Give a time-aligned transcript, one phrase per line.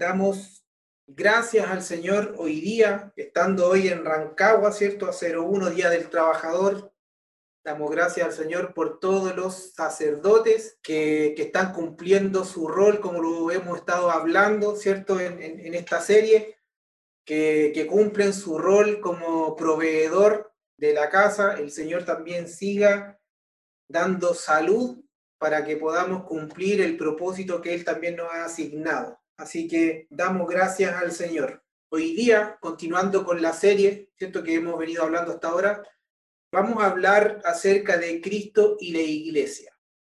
[0.00, 0.64] damos
[1.06, 5.06] gracias al Señor hoy día, estando hoy en Rancagua, ¿cierto?
[5.06, 6.90] A 01 Día del Trabajador.
[7.62, 13.50] Damos gracias al Señor por todos los sacerdotes que, están cumpliendo su rol, como lo
[13.50, 15.20] hemos estado hablando, ¿cierto?
[15.20, 16.56] En, esta serie,
[17.26, 21.58] que, que cumplen su rol como proveedor de la casa.
[21.58, 23.20] El Señor también siga
[23.86, 25.04] dando salud
[25.38, 29.19] para que podamos cumplir el propósito que Él también nos ha asignado.
[29.40, 31.64] Así que damos gracias al Señor.
[31.88, 34.42] Hoy día, continuando con la serie, ¿cierto?
[34.42, 35.82] Que hemos venido hablando hasta ahora,
[36.52, 39.74] vamos a hablar acerca de Cristo y la iglesia.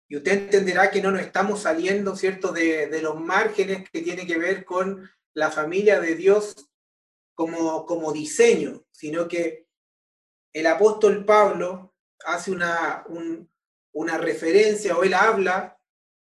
[0.09, 4.27] Y usted entenderá que no nos estamos saliendo, ¿cierto?, de, de los márgenes que tiene
[4.27, 6.71] que ver con la familia de Dios
[7.35, 9.67] como, como diseño, sino que
[10.55, 11.95] el apóstol Pablo
[12.25, 13.05] hace una,
[13.93, 15.79] una referencia o él habla,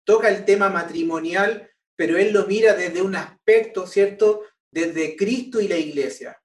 [0.05, 4.45] toca el tema matrimonial, pero él lo mira desde un aspecto, ¿cierto?
[4.71, 6.41] Desde Cristo y la iglesia.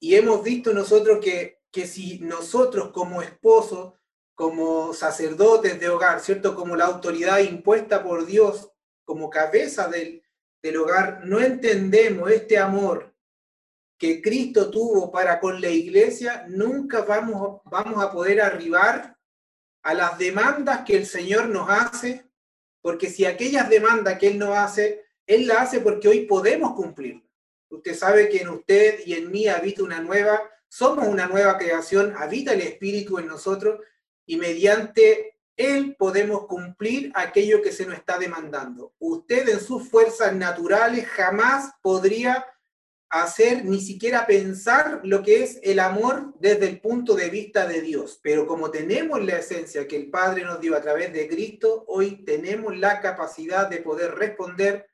[0.00, 3.92] Y hemos visto nosotros que, que si nosotros como esposos,
[4.34, 6.54] como sacerdotes de hogar, ¿cierto?
[6.54, 8.72] Como la autoridad impuesta por Dios,
[9.04, 10.22] como cabeza del,
[10.62, 13.14] del hogar, no entendemos este amor
[13.98, 19.18] que Cristo tuvo para con la iglesia, nunca vamos, vamos a poder arribar
[19.82, 22.25] a las demandas que el Señor nos hace,
[22.86, 27.20] porque si aquellas demandas que Él nos hace, Él las hace porque hoy podemos cumplir.
[27.68, 32.14] Usted sabe que en usted y en mí habita una nueva, somos una nueva creación,
[32.16, 33.80] habita el Espíritu en nosotros
[34.24, 38.94] y mediante Él podemos cumplir aquello que se nos está demandando.
[39.00, 42.46] Usted en sus fuerzas naturales jamás podría
[43.08, 47.80] hacer ni siquiera pensar lo que es el amor desde el punto de vista de
[47.80, 48.18] Dios.
[48.22, 52.24] Pero como tenemos la esencia que el Padre nos dio a través de Cristo, hoy
[52.24, 54.88] tenemos la capacidad de poder responder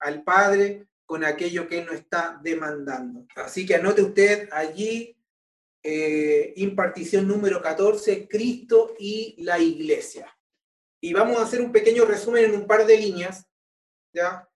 [0.00, 3.26] al Padre con aquello que Él nos está demandando.
[3.36, 5.16] Así que anote usted allí,
[5.82, 10.36] eh, impartición número 14, Cristo y la Iglesia.
[11.00, 13.46] Y vamos a hacer un pequeño resumen en un par de líneas.
[14.12, 14.48] ¿ya?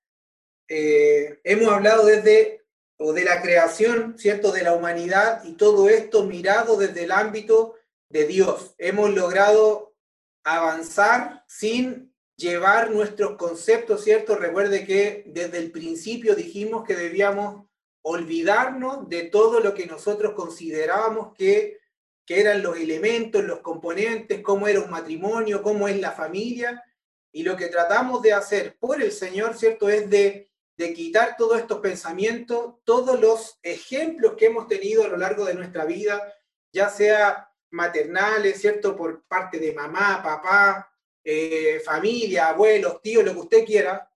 [0.68, 2.59] Eh, hemos hablado desde
[3.02, 7.76] o de la creación, ¿cierto?, de la humanidad y todo esto mirado desde el ámbito
[8.10, 8.74] de Dios.
[8.76, 9.94] Hemos logrado
[10.44, 14.36] avanzar sin llevar nuestros conceptos, ¿cierto?
[14.36, 17.66] Recuerde que desde el principio dijimos que debíamos
[18.02, 21.78] olvidarnos de todo lo que nosotros considerábamos que,
[22.26, 26.82] que eran los elementos, los componentes, cómo era un matrimonio, cómo es la familia.
[27.32, 29.88] Y lo que tratamos de hacer por el Señor, ¿cierto?
[29.88, 30.49] Es de
[30.80, 35.52] de quitar todos estos pensamientos, todos los ejemplos que hemos tenido a lo largo de
[35.52, 36.34] nuestra vida,
[36.72, 38.96] ya sea maternales, ¿cierto?
[38.96, 40.90] Por parte de mamá, papá,
[41.22, 44.10] eh, familia, abuelos, tíos, lo que usted quiera,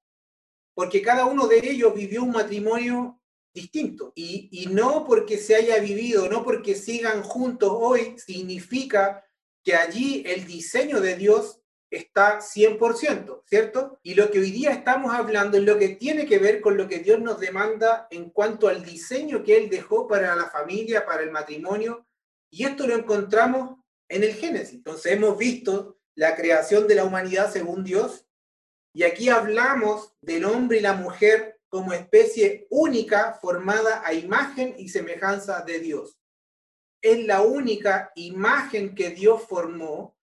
[0.72, 3.20] porque cada uno de ellos vivió un matrimonio
[3.53, 4.14] distinto.
[4.14, 9.22] Y, y no porque se haya vivido, no porque sigan juntos hoy, significa
[9.62, 11.60] que allí el diseño de Dios
[11.97, 13.99] está 100%, ¿cierto?
[14.03, 16.88] Y lo que hoy día estamos hablando es lo que tiene que ver con lo
[16.88, 21.22] que Dios nos demanda en cuanto al diseño que Él dejó para la familia, para
[21.22, 22.06] el matrimonio,
[22.50, 23.78] y esto lo encontramos
[24.09, 24.75] en el Génesis.
[24.75, 28.27] Entonces hemos visto la creación de la humanidad según Dios,
[28.93, 34.88] y aquí hablamos del hombre y la mujer como especie única formada a imagen y
[34.88, 36.21] semejanza de Dios.
[37.03, 40.13] Es la única imagen que Dios formó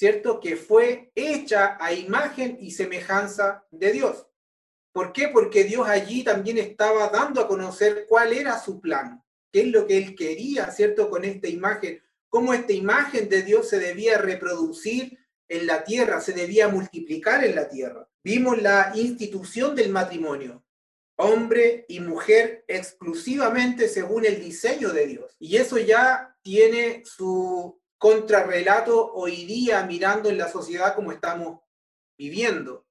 [0.00, 0.40] ¿cierto?
[0.40, 4.26] Que fue hecha a imagen y semejanza de Dios.
[4.94, 5.28] ¿Por qué?
[5.28, 9.22] Porque Dios allí también estaba dando a conocer cuál era su plan,
[9.52, 11.10] qué es lo que él quería, ¿cierto?
[11.10, 16.32] Con esta imagen, cómo esta imagen de Dios se debía reproducir en la tierra, se
[16.32, 18.08] debía multiplicar en la tierra.
[18.24, 20.64] Vimos la institución del matrimonio,
[21.16, 25.36] hombre y mujer exclusivamente según el diseño de Dios.
[25.38, 31.60] Y eso ya tiene su contrarrelato hoy día mirando en la sociedad como estamos
[32.16, 32.86] viviendo.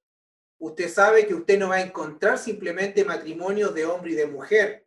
[0.60, 4.86] Usted sabe que usted no va a encontrar simplemente matrimonios de hombre y de mujer,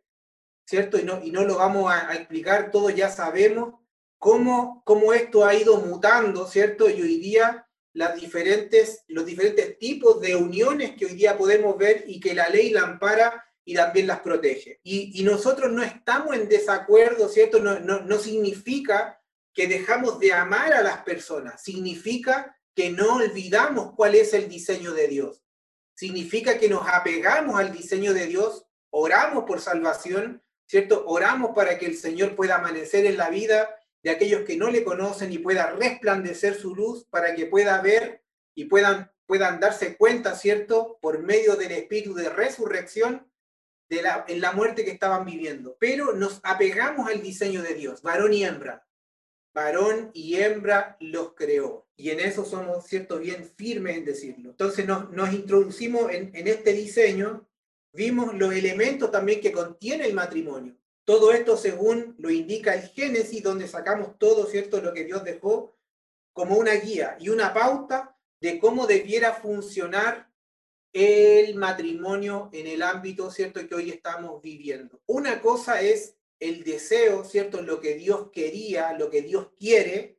[0.66, 0.98] ¿cierto?
[0.98, 3.74] Y no, y no lo vamos a, explicar todo, ya sabemos
[4.18, 6.88] cómo, cómo esto ha ido mutando, ¿cierto?
[6.88, 12.04] Y hoy día las diferentes, los diferentes tipos de uniones que hoy día podemos ver
[12.06, 14.80] y que la ley la ampara y también las protege.
[14.82, 17.60] Y, y nosotros no estamos en desacuerdo, ¿cierto?
[17.60, 19.20] No, no, no significa
[19.54, 24.92] que dejamos de amar a las personas, significa que no olvidamos cuál es el diseño
[24.92, 25.44] de Dios.
[25.94, 31.04] Significa que nos apegamos al diseño de Dios, oramos por salvación, ¿cierto?
[31.06, 34.84] Oramos para que el Señor pueda amanecer en la vida de aquellos que no le
[34.84, 38.22] conocen y pueda resplandecer su luz para que pueda ver
[38.56, 40.98] y puedan, puedan darse cuenta, ¿cierto?
[41.00, 43.30] Por medio del espíritu de resurrección,
[43.88, 48.02] de la, en la muerte que estaban viviendo, pero nos apegamos al diseño de Dios,
[48.02, 48.83] varón y hembra.
[49.54, 51.86] Varón y hembra los creó.
[51.96, 54.50] Y en eso somos, cierto, bien firmes en decirlo.
[54.50, 57.48] Entonces nos, nos introducimos en, en este diseño,
[57.92, 60.76] vimos los elementos también que contiene el matrimonio.
[61.04, 65.76] Todo esto según lo indica el Génesis, donde sacamos todo, ¿cierto?, lo que Dios dejó
[66.32, 70.30] como una guía y una pauta de cómo debiera funcionar
[70.92, 75.00] el matrimonio en el ámbito, ¿cierto?, que hoy estamos viviendo.
[75.06, 80.18] Una cosa es el deseo, ¿cierto?, lo que Dios quería, lo que Dios quiere.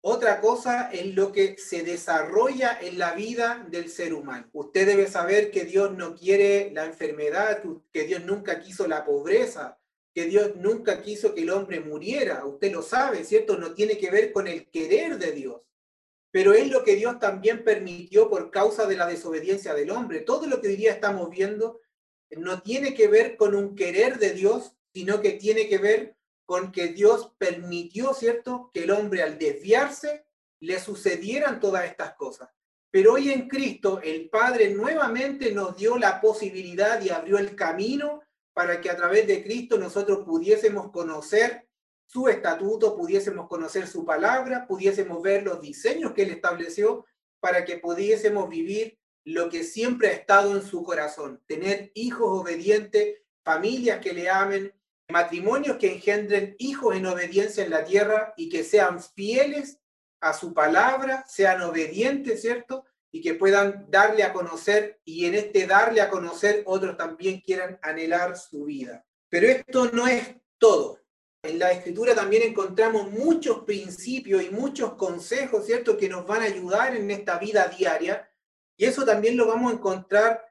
[0.00, 4.48] Otra cosa es lo que se desarrolla en la vida del ser humano.
[4.52, 7.62] Usted debe saber que Dios no quiere la enfermedad,
[7.92, 9.78] que Dios nunca quiso la pobreza,
[10.14, 13.56] que Dios nunca quiso que el hombre muriera, usted lo sabe, ¿cierto?
[13.56, 15.62] No tiene que ver con el querer de Dios,
[16.30, 20.20] pero es lo que Dios también permitió por causa de la desobediencia del hombre.
[20.20, 21.80] Todo lo que diría estamos viendo
[22.30, 26.72] no tiene que ver con un querer de Dios, sino que tiene que ver con
[26.72, 30.26] que Dios permitió, ¿cierto?, que el hombre al desviarse
[30.58, 32.48] le sucedieran todas estas cosas.
[32.90, 38.22] Pero hoy en Cristo el Padre nuevamente nos dio la posibilidad y abrió el camino
[38.52, 41.68] para que a través de Cristo nosotros pudiésemos conocer
[42.04, 47.06] su estatuto, pudiésemos conocer su palabra, pudiésemos ver los diseños que él estableció
[47.38, 53.18] para que pudiésemos vivir lo que siempre ha estado en su corazón, tener hijos obedientes,
[53.44, 54.72] familias que le amen,
[55.08, 59.78] matrimonios que engendren hijos en obediencia en la tierra y que sean fieles
[60.20, 62.84] a su palabra, sean obedientes, ¿cierto?
[63.10, 67.78] y que puedan darle a conocer y en este darle a conocer otros también quieran
[67.82, 69.04] anhelar su vida.
[69.28, 71.00] Pero esto no es todo.
[71.42, 76.46] En la escritura también encontramos muchos principios y muchos consejos, ¿cierto?, que nos van a
[76.46, 78.28] ayudar en esta vida diaria.
[78.76, 80.44] Y eso también lo vamos a encontrar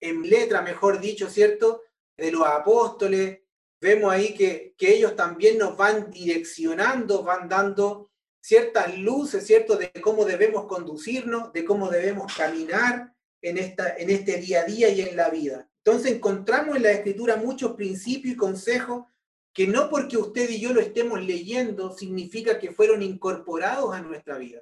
[0.00, 1.82] en letra, mejor dicho, ¿cierto?,
[2.16, 3.40] de los apóstoles.
[3.80, 8.10] Vemos ahí que, que ellos también nos van direccionando, van dando
[8.40, 14.38] ciertas luces, ¿cierto?, de cómo debemos conducirnos, de cómo debemos caminar en, esta, en este
[14.38, 15.68] día a día y en la vida.
[15.84, 19.04] Entonces encontramos en la escritura muchos principios y consejos
[19.52, 24.38] que no porque usted y yo lo estemos leyendo significa que fueron incorporados a nuestra
[24.38, 24.60] vida,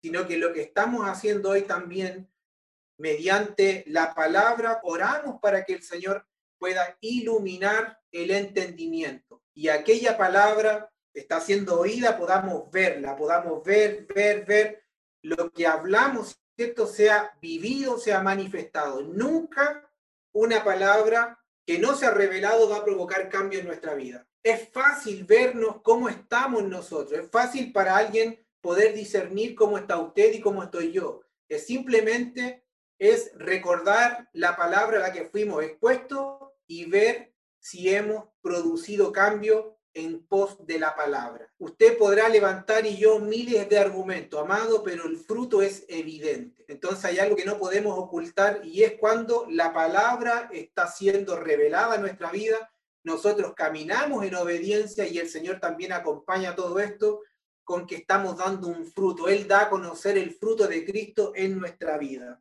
[0.00, 2.30] sino que lo que estamos haciendo hoy también,
[2.98, 6.26] mediante la palabra, oramos para que el Señor
[6.58, 14.44] pueda iluminar el entendimiento y aquella palabra está siendo oída, podamos verla, podamos ver, ver,
[14.44, 14.84] ver
[15.22, 16.86] lo que hablamos, ¿cierto?
[16.86, 19.02] Sea vivido, sea manifestado.
[19.02, 19.90] Nunca
[20.32, 24.26] una palabra que no se ha revelado va a provocar cambio en nuestra vida.
[24.42, 30.32] Es fácil vernos cómo estamos nosotros, es fácil para alguien poder discernir cómo está usted
[30.32, 31.22] y cómo estoy yo.
[31.48, 32.64] Es simplemente
[32.98, 39.78] es recordar la palabra a la que fuimos expuestos y ver si hemos producido cambio
[39.94, 41.52] en pos de la palabra.
[41.58, 46.64] Usted podrá levantar y yo miles de argumentos, amado, pero el fruto es evidente.
[46.68, 51.96] Entonces hay algo que no podemos ocultar y es cuando la palabra está siendo revelada
[51.96, 52.70] en nuestra vida,
[53.02, 57.22] nosotros caminamos en obediencia y el Señor también acompaña todo esto
[57.64, 59.28] con que estamos dando un fruto.
[59.28, 62.40] Él da a conocer el fruto de Cristo en nuestra vida.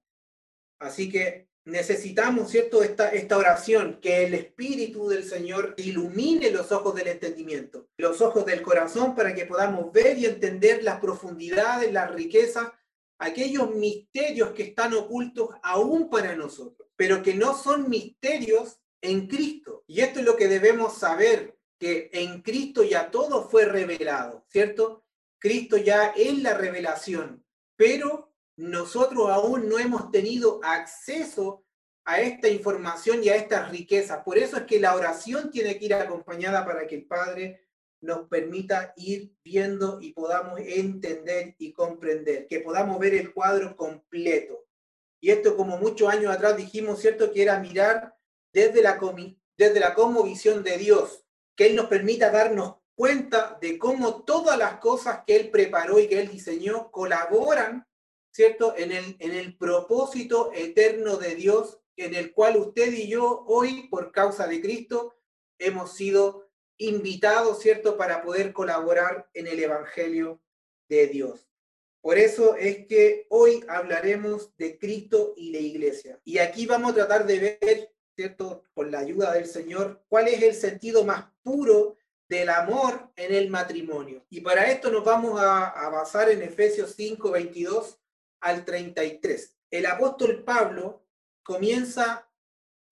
[0.79, 6.95] Así que necesitamos, ¿cierto?, esta, esta oración, que el Espíritu del Señor ilumine los ojos
[6.95, 12.09] del entendimiento, los ojos del corazón, para que podamos ver y entender las profundidades, las
[12.13, 12.71] riquezas,
[13.19, 19.83] aquellos misterios que están ocultos aún para nosotros, pero que no son misterios en Cristo.
[19.87, 25.03] Y esto es lo que debemos saber, que en Cristo ya todo fue revelado, ¿cierto?
[25.37, 31.63] Cristo ya es la revelación, pero nosotros aún no hemos tenido acceso
[32.07, 34.23] a esta información y a estas riquezas.
[34.23, 37.67] Por eso es que la oración tiene que ir acompañada para que el Padre
[37.99, 44.65] nos permita ir viendo y podamos entender y comprender, que podamos ver el cuadro completo.
[45.19, 47.33] Y esto como muchos años atrás dijimos, ¿cierto?
[47.33, 48.15] Que era mirar
[48.53, 48.97] desde la,
[49.57, 51.25] desde la visión de Dios,
[51.57, 56.07] que Él nos permita darnos cuenta de cómo todas las cosas que Él preparó y
[56.07, 57.85] que Él diseñó colaboran
[58.37, 58.75] ¿cierto?
[58.77, 63.87] En el, en el propósito eterno de Dios, en el cual usted y yo hoy,
[63.89, 65.15] por causa de Cristo,
[65.59, 70.39] hemos sido invitados, ¿cierto?, para poder colaborar en el Evangelio
[70.87, 71.49] de Dios.
[72.01, 76.19] Por eso es que hoy hablaremos de Cristo y la iglesia.
[76.23, 80.41] Y aquí vamos a tratar de ver, ¿cierto?, con la ayuda del Señor, cuál es
[80.43, 81.97] el sentido más puro
[82.29, 84.23] del amor en el matrimonio.
[84.29, 87.97] Y para esto nos vamos a, a basar en Efesios 5, 22
[88.41, 89.55] al 33.
[89.71, 91.06] El apóstol Pablo
[91.47, 92.29] comienza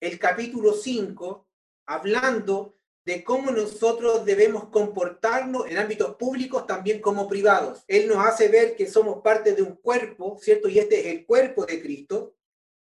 [0.00, 1.46] el capítulo 5
[1.84, 7.84] hablando de cómo nosotros debemos comportarnos en ámbitos públicos, también como privados.
[7.86, 10.70] Él nos hace ver que somos parte de un cuerpo, ¿cierto?
[10.70, 12.34] Y este es el cuerpo de Cristo.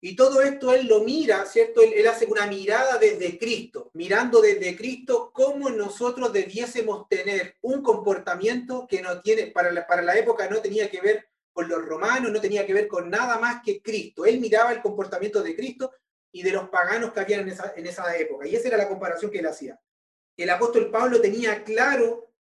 [0.01, 1.83] Y todo esto él lo mira, ¿cierto?
[1.83, 8.89] Él, hace una mirada desde Cristo, mirando desde Cristo cómo nosotros debiésemos tener un comportamiento
[8.89, 12.31] que no tiene, para la, para la época no tenía que ver con los romanos,
[12.31, 14.25] no tenía que ver con nada más que Cristo.
[14.25, 15.93] Él miraba el comportamiento de Cristo
[16.33, 18.47] y de los paganos que habían en esa, en esa época.
[18.47, 19.81] Y esa era la comparación que él hacía
[20.43, 22.33] el apóstol Pablo tenía claro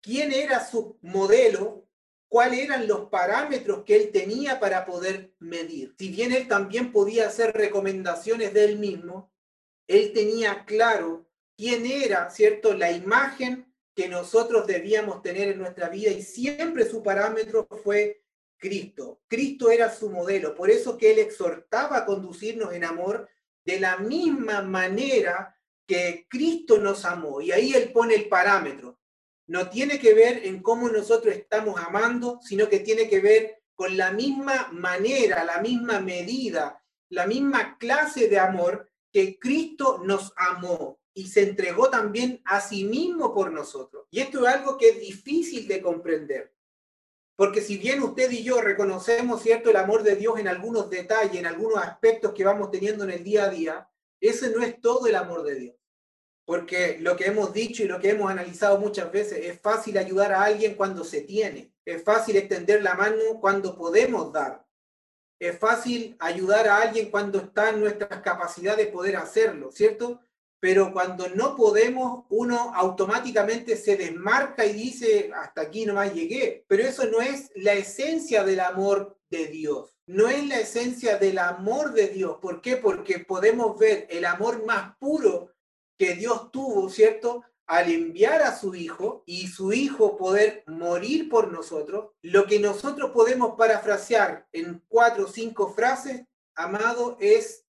[0.00, 1.88] quién era su modelo,
[2.28, 5.94] cuáles eran los parámetros que él tenía para poder medir.
[5.98, 9.32] Si bien él también podía hacer recomendaciones de él mismo,
[9.88, 16.10] él tenía claro quién era, ¿cierto?, la imagen que nosotros debíamos tener en nuestra vida
[16.10, 18.21] y siempre su parámetro fue
[18.62, 19.22] Cristo.
[19.26, 23.28] Cristo era su modelo, por eso que él exhortaba a conducirnos en amor
[23.64, 27.40] de la misma manera que Cristo nos amó.
[27.40, 29.00] Y ahí Él pone el parámetro.
[29.48, 33.96] No tiene que ver en cómo nosotros estamos amando, sino que tiene que ver con
[33.96, 41.00] la misma manera, la misma medida, la misma clase de amor que Cristo nos amó
[41.14, 44.06] y se entregó también a sí mismo por nosotros.
[44.10, 46.54] Y esto es algo que es difícil de comprender.
[47.42, 51.34] Porque si bien usted y yo reconocemos, ¿cierto?, el amor de Dios en algunos detalles,
[51.34, 55.08] en algunos aspectos que vamos teniendo en el día a día, ese no es todo
[55.08, 55.74] el amor de Dios.
[56.44, 60.32] Porque lo que hemos dicho y lo que hemos analizado muchas veces, es fácil ayudar
[60.32, 61.74] a alguien cuando se tiene.
[61.84, 64.64] Es fácil extender la mano cuando podemos dar.
[65.40, 70.20] Es fácil ayudar a alguien cuando está en nuestras capacidades de poder hacerlo, ¿cierto?
[70.62, 76.64] Pero cuando no podemos, uno automáticamente se desmarca y dice, hasta aquí nomás llegué.
[76.68, 81.38] Pero eso no es la esencia del amor de Dios no es la esencia del
[81.38, 82.38] amor de Dios.
[82.40, 82.76] ¿Por qué?
[82.76, 85.52] Porque podemos ver el amor más puro
[85.98, 87.42] que Dios tuvo, ¿cierto?
[87.66, 93.12] Al enviar a su Hijo y su Hijo poder morir por nosotros, lo que nosotros
[93.12, 97.61] podemos parafrasear en cuatro o cinco frases, amado, es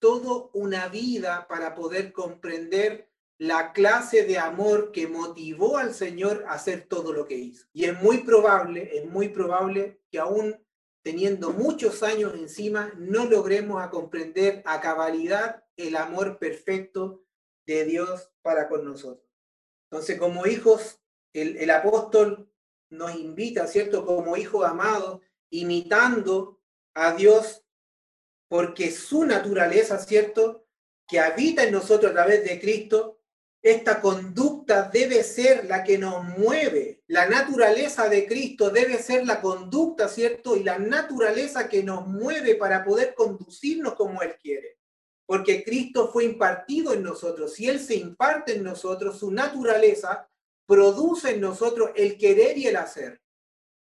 [0.00, 6.54] todo una vida para poder comprender la clase de amor que motivó al Señor a
[6.54, 7.66] hacer todo lo que hizo.
[7.72, 10.56] Y es muy probable, es muy probable que aún
[11.02, 17.22] teniendo muchos años encima, no logremos a comprender a cabalidad el amor perfecto
[17.66, 19.26] de Dios para con nosotros.
[19.90, 21.00] Entonces, como hijos,
[21.32, 22.50] el, el apóstol
[22.90, 24.04] nos invita, ¿cierto?
[24.04, 26.60] Como hijos amados, imitando
[26.94, 27.64] a Dios,
[28.50, 30.66] porque su naturaleza, ¿cierto?
[31.06, 33.20] Que habita en nosotros a través de Cristo,
[33.62, 37.00] esta conducta debe ser la que nos mueve.
[37.06, 40.56] La naturaleza de Cristo debe ser la conducta, ¿cierto?
[40.56, 44.78] Y la naturaleza que nos mueve para poder conducirnos como Él quiere.
[45.26, 47.54] Porque Cristo fue impartido en nosotros.
[47.54, 50.28] Si Él se imparte en nosotros, su naturaleza
[50.66, 53.20] produce en nosotros el querer y el hacer.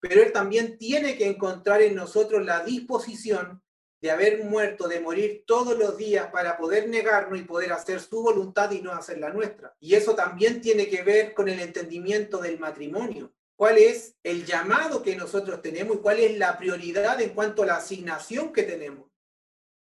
[0.01, 3.63] Pero Él también tiene que encontrar en nosotros la disposición
[3.99, 8.21] de haber muerto, de morir todos los días para poder negarnos y poder hacer su
[8.21, 9.75] voluntad y no hacer la nuestra.
[9.79, 13.33] Y eso también tiene que ver con el entendimiento del matrimonio.
[13.55, 17.65] ¿Cuál es el llamado que nosotros tenemos y cuál es la prioridad en cuanto a
[17.65, 19.09] la asignación que tenemos?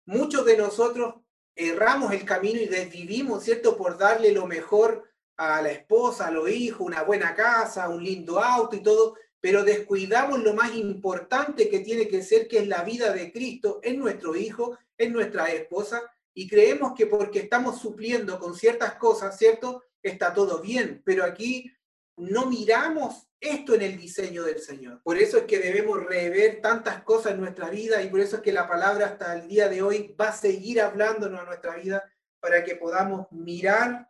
[0.05, 1.15] Muchos de nosotros
[1.55, 3.75] erramos el camino y desvivimos, ¿cierto?
[3.75, 8.39] Por darle lo mejor a la esposa, a los hijos, una buena casa, un lindo
[8.39, 12.83] auto y todo, pero descuidamos lo más importante que tiene que ser, que es la
[12.83, 16.01] vida de Cristo en nuestro hijo, en nuestra esposa,
[16.33, 19.83] y creemos que porque estamos supliendo con ciertas cosas, ¿cierto?
[20.03, 21.71] Está todo bien, pero aquí
[22.17, 25.01] no miramos esto en el diseño del Señor.
[25.03, 28.41] Por eso es que debemos rever tantas cosas en nuestra vida y por eso es
[28.41, 32.03] que la palabra hasta el día de hoy va a seguir hablándonos a nuestra vida
[32.39, 34.09] para que podamos mirar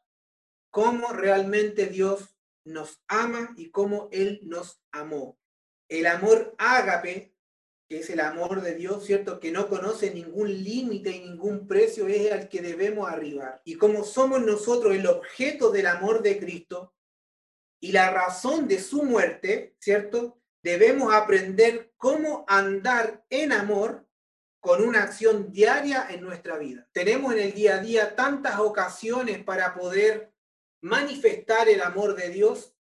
[0.72, 5.38] cómo realmente Dios nos ama y cómo Él nos amó.
[5.88, 7.36] El amor ágape,
[7.88, 9.40] que es el amor de Dios, ¿cierto?
[9.40, 13.62] Que no conoce ningún límite y ningún precio, es al que debemos arribar.
[13.64, 16.96] Y como somos nosotros el objeto del amor de Cristo
[17.80, 20.42] y la razón de su muerte, ¿cierto?
[20.64, 24.08] Debemos aprender cómo andar en amor
[24.60, 26.88] con una acción diaria en nuestra vida.
[26.92, 30.34] Tenemos en el día a día tantas ocasiones para poder
[30.82, 32.75] manifestar el amor de Dios,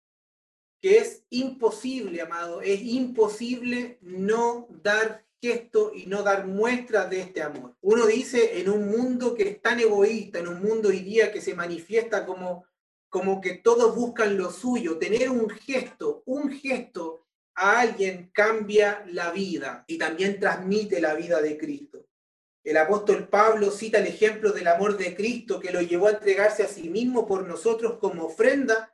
[0.83, 7.41] que es imposible, amado, es imposible no dar gesto y no dar muestras de este
[7.41, 7.77] amor.
[7.81, 11.41] Uno dice en un mundo que es tan egoísta, en un mundo hoy día que
[11.41, 12.65] se manifiesta como,
[13.09, 19.31] como que todos buscan lo suyo, tener un gesto, un gesto a alguien cambia la
[19.31, 22.07] vida y también transmite la vida de Cristo.
[22.65, 26.65] el apóstol Pablo cita el ejemplo del amor de Cristo que lo llevó a entregarse
[26.65, 28.92] a sí mismo por nosotros como ofrenda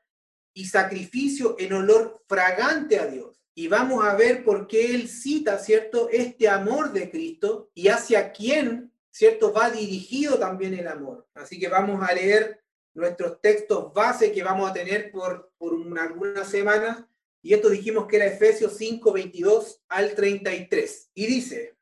[0.59, 3.41] y sacrificio en olor fragante a Dios.
[3.55, 8.33] Y vamos a ver por qué él cita, ¿cierto?, este amor de Cristo y hacia
[8.33, 11.29] quién, ¿cierto?, va dirigido también el amor.
[11.35, 12.61] Así que vamos a leer
[12.93, 17.05] nuestros textos base que vamos a tener por, por algunas semanas.
[17.41, 21.11] Y esto dijimos que era Efesios 5, 22 al 33.
[21.15, 21.77] Y dice,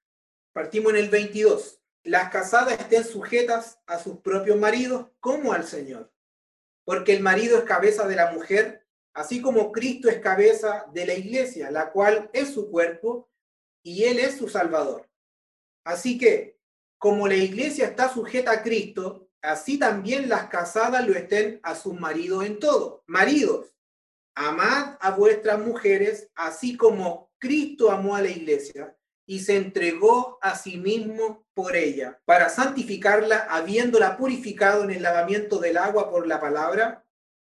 [0.53, 6.13] partimos en el 22, las casadas estén sujetas a sus propios maridos como al Señor.
[6.87, 11.15] Porque el marido es cabeza de la mujer, así como Cristo es cabeza de la
[11.15, 13.29] iglesia, la cual es su cuerpo
[13.83, 15.07] y Él es su Salvador.
[15.85, 16.59] Así que,
[16.99, 21.93] como la iglesia está sujeta a Cristo, así también las casadas lo estén a sus
[21.93, 23.03] maridos en todo.
[23.07, 23.75] Maridos,
[24.37, 28.97] amad a vuestras mujeres, así como Cristo amó a la iglesia
[29.27, 35.59] y se entregó a sí mismo por ella, para santificarla, habiéndola purificado en el lavamiento
[35.59, 37.05] del agua por la palabra,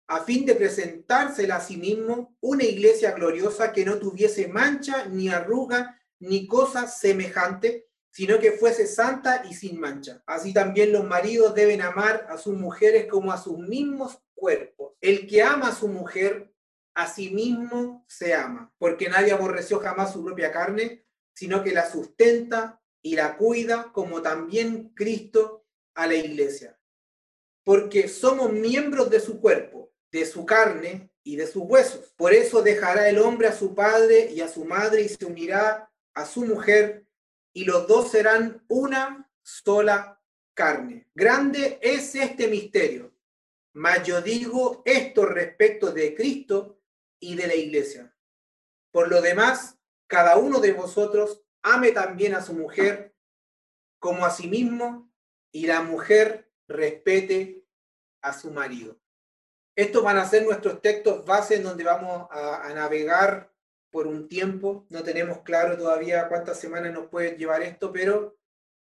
[0.07, 5.29] a fin de presentársela a sí mismo una iglesia gloriosa que no tuviese mancha, ni
[5.29, 10.23] arruga, ni cosa semejante, sino que fuese santa y sin mancha.
[10.25, 14.93] Así también los maridos deben amar a sus mujeres como a sus mismos cuerpos.
[15.01, 16.51] El que ama a su mujer,
[16.95, 21.05] a sí mismo se ama, porque nadie aborreció jamás su propia carne,
[21.37, 26.79] sino que la sustenta y la cuida, como también Cristo a la iglesia.
[27.63, 32.11] Porque somos miembros de su cuerpo, de su carne y de sus huesos.
[32.15, 35.91] Por eso dejará el hombre a su padre y a su madre y se unirá
[36.15, 37.05] a su mujer
[37.53, 40.19] y los dos serán una sola
[40.55, 41.07] carne.
[41.13, 43.13] Grande es este misterio,
[43.73, 46.81] mas yo digo esto respecto de Cristo
[47.19, 48.11] y de la iglesia.
[48.89, 49.76] Por lo demás,
[50.07, 53.13] cada uno de vosotros ame también a su mujer
[53.99, 55.11] como a sí mismo
[55.51, 57.65] y la mujer respete
[58.21, 58.99] a su marido.
[59.75, 63.53] Estos van a ser nuestros textos base en donde vamos a, navegar
[63.91, 64.85] por un tiempo.
[64.89, 68.37] No tenemos claro todavía cuántas semanas nos puede llevar esto, pero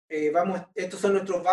[0.09, 1.43] eh, vamos, estos son nuestros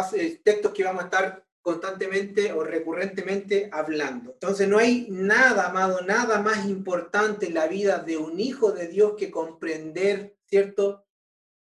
[0.42, 4.32] textos que vamos a estar constantemente o recurrentemente hablando.
[4.32, 8.88] Entonces no hay nada, amado, nada más importante en la vida de un hijo de
[8.88, 11.04] Dios que comprender, ¿cierto?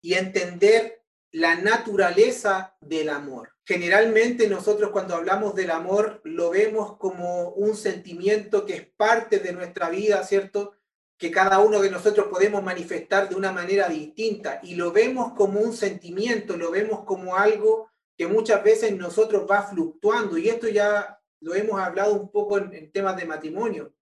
[0.02, 3.54] Y entender la naturaleza del amor.
[3.64, 9.54] Generalmente nosotros cuando hablamos del amor lo vemos como un sentimiento que es parte de
[9.54, 10.74] nuestra vida, ¿cierto?
[11.18, 15.62] que cada uno de nosotros podemos manifestar de una manera distinta y lo vemos como
[15.62, 21.20] un sentimiento, lo vemos como algo que muchas veces nosotros va fluctuando y esto ya
[21.42, 23.94] lo hemos hablado un poco en, temas de matrimonio,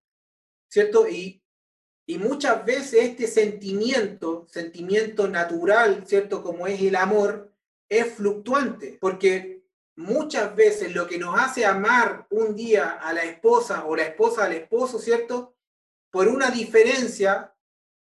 [0.68, 1.08] ¿cierto?
[1.08, 1.42] Y,
[2.06, 6.42] y muchas veces este sentimiento, sentimiento natural, ¿cierto?
[6.42, 7.52] Como es el amor,
[7.88, 9.64] es fluctuante, porque
[9.96, 14.44] muchas veces lo que nos hace amar un día a la esposa o la esposa
[14.44, 15.54] al esposo, ¿cierto?
[16.14, 17.52] por una diferencia,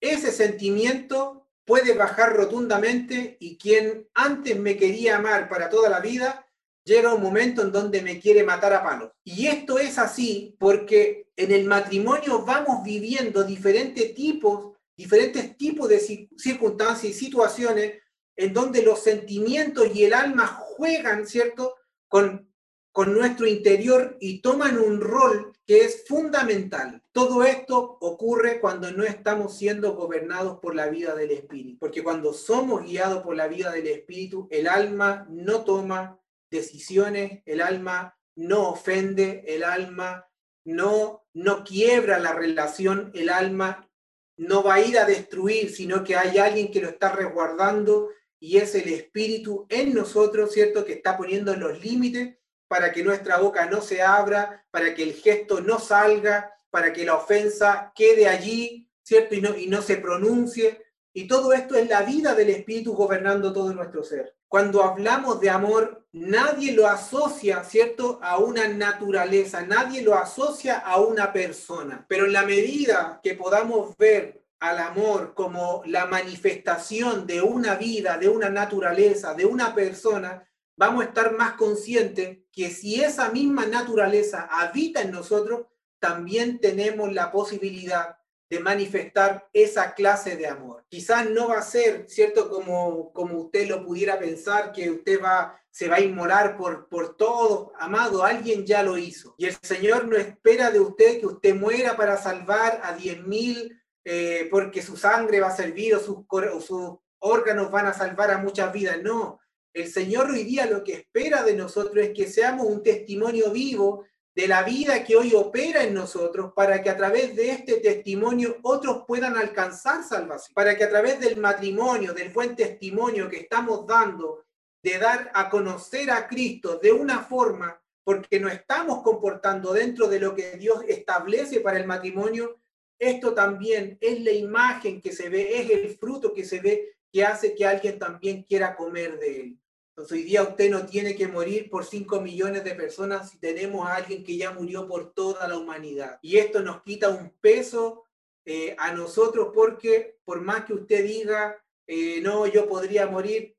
[0.01, 6.45] ese sentimiento puede bajar rotundamente y quien antes me quería amar para toda la vida,
[6.83, 9.11] llega un momento en donde me quiere matar a palos.
[9.23, 15.99] Y esto es así porque en el matrimonio vamos viviendo diferentes tipos, diferentes tipos de
[16.37, 18.01] circunstancias y situaciones
[18.35, 21.75] en donde los sentimientos y el alma juegan, ¿cierto?
[22.07, 22.52] Con
[22.93, 27.01] con nuestro interior y toman un rol que es fundamental.
[27.11, 32.33] Todo esto ocurre cuando no estamos siendo gobernados por la vida del Espíritu, porque cuando
[32.33, 36.19] somos guiados por la vida del Espíritu, el alma no toma
[36.51, 40.29] decisiones, el alma no ofende, el alma
[40.63, 43.89] no, no quiebra la relación, el alma
[44.37, 48.57] no va a ir a destruir, sino que hay alguien que lo está resguardando y
[48.57, 50.85] es el Espíritu en nosotros, ¿cierto?
[50.85, 52.37] Que está poniendo los límites
[52.73, 57.05] para que nuestra boca no se abra, para que el gesto no salga, para que
[57.05, 59.35] la ofensa quede allí, ¿cierto?
[59.35, 60.83] Y no, se pronuncie.
[61.13, 64.35] Y todo esto es la vida del Espíritu gobernando todo nuestro ser.
[64.47, 70.99] Cuando hablamos de amor, nadie lo asocia, ¿cierto?, a una naturaleza, nadie lo asocia a
[70.99, 72.07] una persona.
[72.09, 78.17] Pero en la medida que podamos ver al amor como la manifestación de una vida,
[78.17, 80.43] de una naturaleza, de una persona,
[80.75, 85.67] vamos a estar más conscientes que si esa misma naturaleza habita en nosotros,
[85.99, 88.17] también tenemos la posibilidad
[88.49, 90.85] de manifestar esa clase de amor.
[90.87, 92.49] Quizás no va a ser, ¿cierto?
[92.49, 97.17] Como, como usted lo pudiera pensar, que usted va, se va a inmolar por, por
[97.17, 97.73] todo.
[97.79, 99.33] Amado, alguien ya lo hizo.
[99.39, 103.81] Y el Señor no espera de usted que usted muera para salvar a 10.000 mil
[104.05, 106.25] eh, porque su sangre va a servir o sus,
[106.65, 109.01] sus órganos van a salvar a muchas vidas.
[109.01, 109.39] No,
[109.73, 114.05] El Señor hoy día lo que espera de nosotros es que seamos un testimonio vivo
[114.35, 118.57] de la vida que hoy opera en nosotros para que a través de este testimonio
[118.61, 123.87] otros puedan alcanzar salvación, para que a través del matrimonio, del buen testimonio que estamos
[123.87, 124.45] dando,
[124.83, 130.19] de dar a conocer a Cristo de una forma, porque nos estamos comportando dentro de
[130.19, 132.59] lo que Dios establece para el matrimonio,
[132.99, 137.23] esto también es la imagen que se ve, es el fruto que se ve que
[137.23, 139.59] hace que alguien también quiera comer de él.
[139.95, 143.95] Hoy día usted no tiene que morir por 5 millones de personas si tenemos a
[143.95, 146.17] alguien que ya murió por toda la humanidad.
[146.23, 148.05] Y esto nos quita un peso
[148.43, 153.55] eh, a nosotros porque por más que usted diga, eh, no, yo podría morir,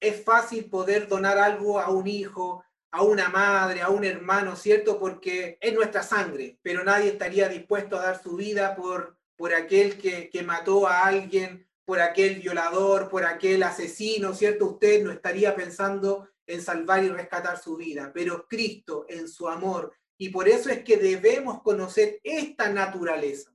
[0.00, 4.98] es fácil poder donar algo a un hijo, a una madre, a un hermano, ¿cierto?
[4.98, 9.98] Porque es nuestra sangre, pero nadie estaría dispuesto a dar su vida por, por aquel
[9.98, 14.66] que, que mató a alguien por aquel violador, por aquel asesino, ¿cierto?
[14.66, 19.92] Usted no estaría pensando en salvar y rescatar su vida, pero Cristo en su amor.
[20.18, 23.54] Y por eso es que debemos conocer esta naturaleza,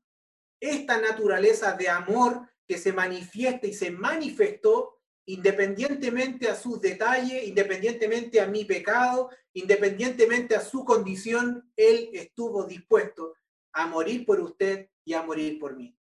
[0.60, 8.42] esta naturaleza de amor que se manifiesta y se manifestó independientemente a sus detalles, independientemente
[8.42, 13.36] a mi pecado, independientemente a su condición, Él estuvo dispuesto
[13.74, 15.96] a morir por usted y a morir por mí.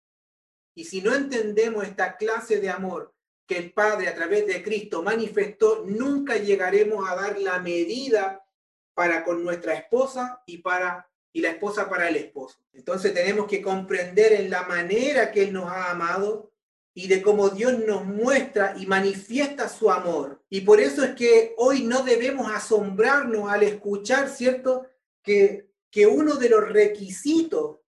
[0.79, 3.13] Y si no entendemos esta clase de amor
[3.45, 8.47] que el Padre a través de Cristo manifestó, nunca llegaremos a dar la medida
[8.93, 12.59] para con nuestra esposa y para y la esposa para el esposo.
[12.71, 16.53] Entonces tenemos que comprender en la manera que Él nos ha amado
[16.93, 20.41] y de cómo Dios nos muestra y manifiesta su amor.
[20.49, 24.87] Y por eso es que hoy no debemos asombrarnos al escuchar, ¿cierto?
[25.21, 27.78] Que, que uno de los requisitos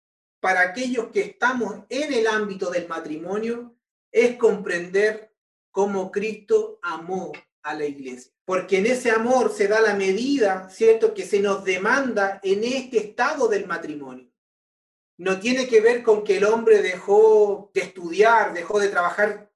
[0.42, 3.76] para aquellos que estamos en el ámbito del matrimonio
[4.10, 5.32] es comprender
[5.70, 7.30] cómo Cristo amó
[7.62, 8.32] a la iglesia.
[8.44, 12.98] Porque en ese amor se da la medida, ¿cierto?, que se nos demanda en este
[12.98, 14.28] estado del matrimonio.
[15.16, 19.48] No tiene que ver con que el hombre dejó de estudiar, dejó de trabajar,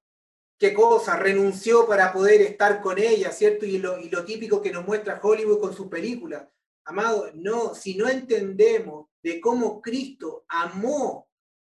[0.57, 3.65] qué cosa, renunció para poder estar con ella, ¿cierto?
[3.65, 6.47] Y lo, y lo típico que nos muestra Hollywood con sus películas.
[6.87, 11.27] Amado, no, si no entendemos de cómo Cristo amó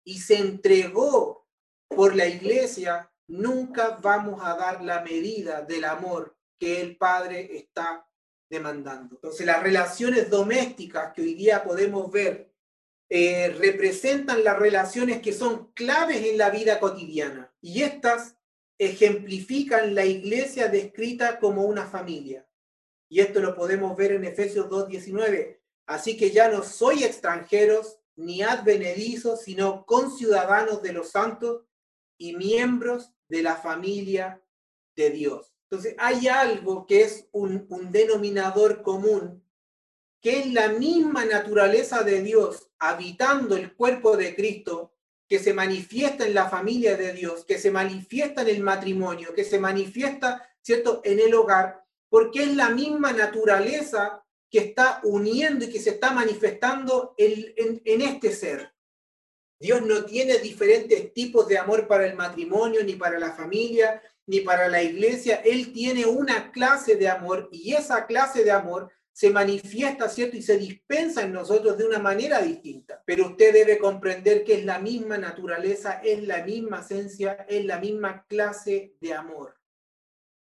[0.03, 1.47] y se entregó
[1.87, 8.07] por la iglesia, nunca vamos a dar la medida del amor que el Padre está
[8.49, 9.15] demandando.
[9.15, 12.51] Entonces, las relaciones domésticas que hoy día podemos ver
[13.07, 18.35] eh, representan las relaciones que son claves en la vida cotidiana y estas
[18.79, 22.47] ejemplifican la iglesia descrita como una familia.
[23.13, 25.59] Y esto lo podemos ver en Efesios 2.19.
[25.85, 31.61] Así que ya no soy extranjeros ni advenedizos, sino conciudadanos de los santos
[32.17, 34.41] y miembros de la familia
[34.95, 35.53] de Dios.
[35.69, 39.43] Entonces, hay algo que es un, un denominador común,
[40.19, 44.91] que es la misma naturaleza de Dios habitando el cuerpo de Cristo,
[45.29, 49.43] que se manifiesta en la familia de Dios, que se manifiesta en el matrimonio, que
[49.43, 51.82] se manifiesta, ¿cierto?, en el hogar,
[52.13, 58.31] porque es la misma naturaleza que está uniendo y que se está manifestando en, este
[58.31, 58.71] ser.
[59.59, 64.41] Dios no tiene diferentes tipos de amor para el matrimonio, ni para la familia, ni
[64.41, 65.41] para la iglesia.
[65.43, 70.37] Él tiene una clase de amor y esa clase de amor se manifiesta, ¿cierto?
[70.37, 73.01] Y se dispensa en nosotros de una manera distinta.
[73.07, 77.79] Pero usted debe comprender que es la misma naturaleza, es la misma esencia, es la
[77.79, 79.62] misma clase de amor.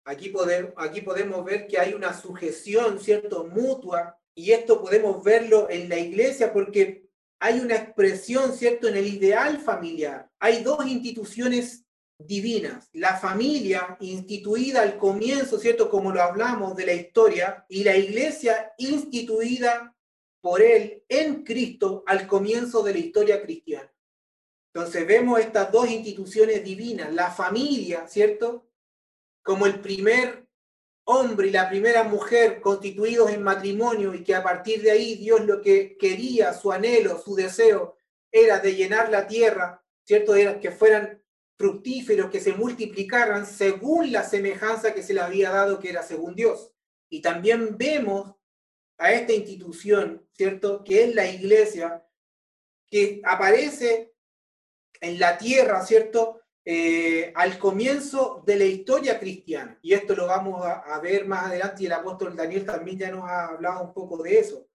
[0.04, 5.68] Aquí podemos, aquí podemos ver que hay una sujeción, ¿cierto?, mutua, y esto podemos verlo
[5.68, 7.08] en la iglesia porque
[7.38, 10.30] hay una expresión, ¿cierto?, en el ideal familiar.
[10.38, 11.84] Hay dos instituciones
[12.18, 17.96] divinas, la familia instituida al comienzo, ¿cierto?, como lo hablamos de la historia, y la
[17.96, 19.94] iglesia instituida
[20.42, 23.92] por él en Cristo al comienzo de la historia cristiana.
[24.72, 28.69] Entonces vemos estas dos instituciones divinas, la familia, ¿cierto?
[29.50, 30.46] Como el primer
[31.02, 35.44] hombre y la primera mujer constituidos en matrimonio y que a partir de ahí Dios
[35.44, 37.96] lo que quería, su anhelo, su deseo,
[38.30, 40.36] era de llenar la tierra, ¿cierto?
[40.36, 41.20] Era que fueran
[41.58, 46.36] fructíferos, que se multiplicaran según la semejanza que se le había dado, que era según
[46.36, 46.72] Dios.
[47.08, 48.36] Y también vemos
[48.98, 50.84] a esta institución, ¿cierto?
[50.84, 52.06] Que es la iglesia,
[52.88, 54.14] que aparece
[55.00, 56.39] en la tierra, ¿cierto?
[56.72, 59.76] Eh, al comienzo de la historia cristiana.
[59.82, 63.28] Y esto lo vamos a, ver más adelante y el apóstol Daniel también ya nos
[63.28, 64.68] ha hablado un poco de eso.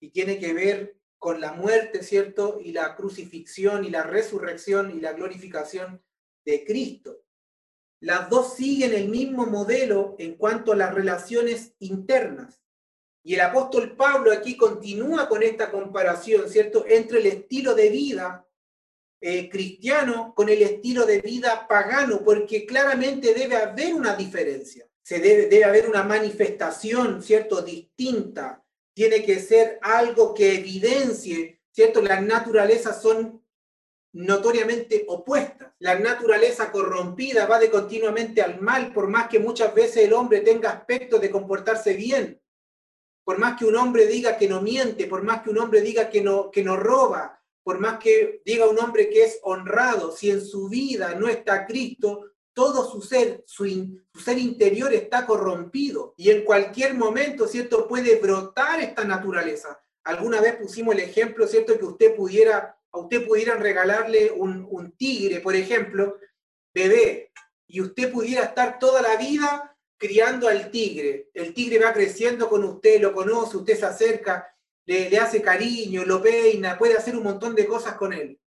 [0.00, 2.60] Y tiene que ver con la muerte, ¿cierto?
[2.62, 6.00] Y la crucifixión y la resurrección y la glorificación
[6.44, 7.24] de Cristo.
[7.98, 12.62] las dos siguen el mismo modelo en cuanto a las relaciones internas.
[13.24, 18.47] Y el apóstol Pablo aquí continúa con esta comparación, ¿cierto?, entre el estilo de vida
[19.20, 24.86] eh, cristiano con el estilo de vida pagano, porque claramente debe haber una diferencia.
[25.02, 28.64] Se debe, debe haber una manifestación, ¿cierto?, distinta.
[28.94, 32.02] Tiene que ser algo que evidencie, ¿cierto?
[32.02, 33.42] Las naturalezas son
[34.12, 35.72] notoriamente opuestas.
[35.78, 40.40] La naturaleza corrompida va de continuamente al mal, por más que muchas veces el hombre
[40.40, 42.40] tenga aspectos de comportarse bien,
[43.24, 46.08] por más que un hombre diga que no miente, por más que un hombre diga
[46.08, 47.37] que no, que no roba,
[47.68, 51.66] por más que diga un hombre que es honrado, si en su vida no está
[51.66, 53.66] Cristo, todo su ser, su,
[54.18, 57.86] ser interior está corrompido y en cualquier momento, ¿cierto?
[57.86, 59.78] Puede brotar esta naturaleza.
[60.04, 61.78] Alguna vez pusimos el ejemplo, ¿cierto?
[61.78, 66.16] Que usted pudiera a usted pudieran regalarle un, tigre, por ejemplo,
[66.72, 67.32] bebé,
[67.66, 71.28] y usted pudiera estar toda la vida criando al tigre.
[71.34, 74.56] El tigre va creciendo con usted, lo conoce, usted se acerca,
[74.88, 78.40] le, hace cariño, lo peina, puede hacer un montón de cosas con él.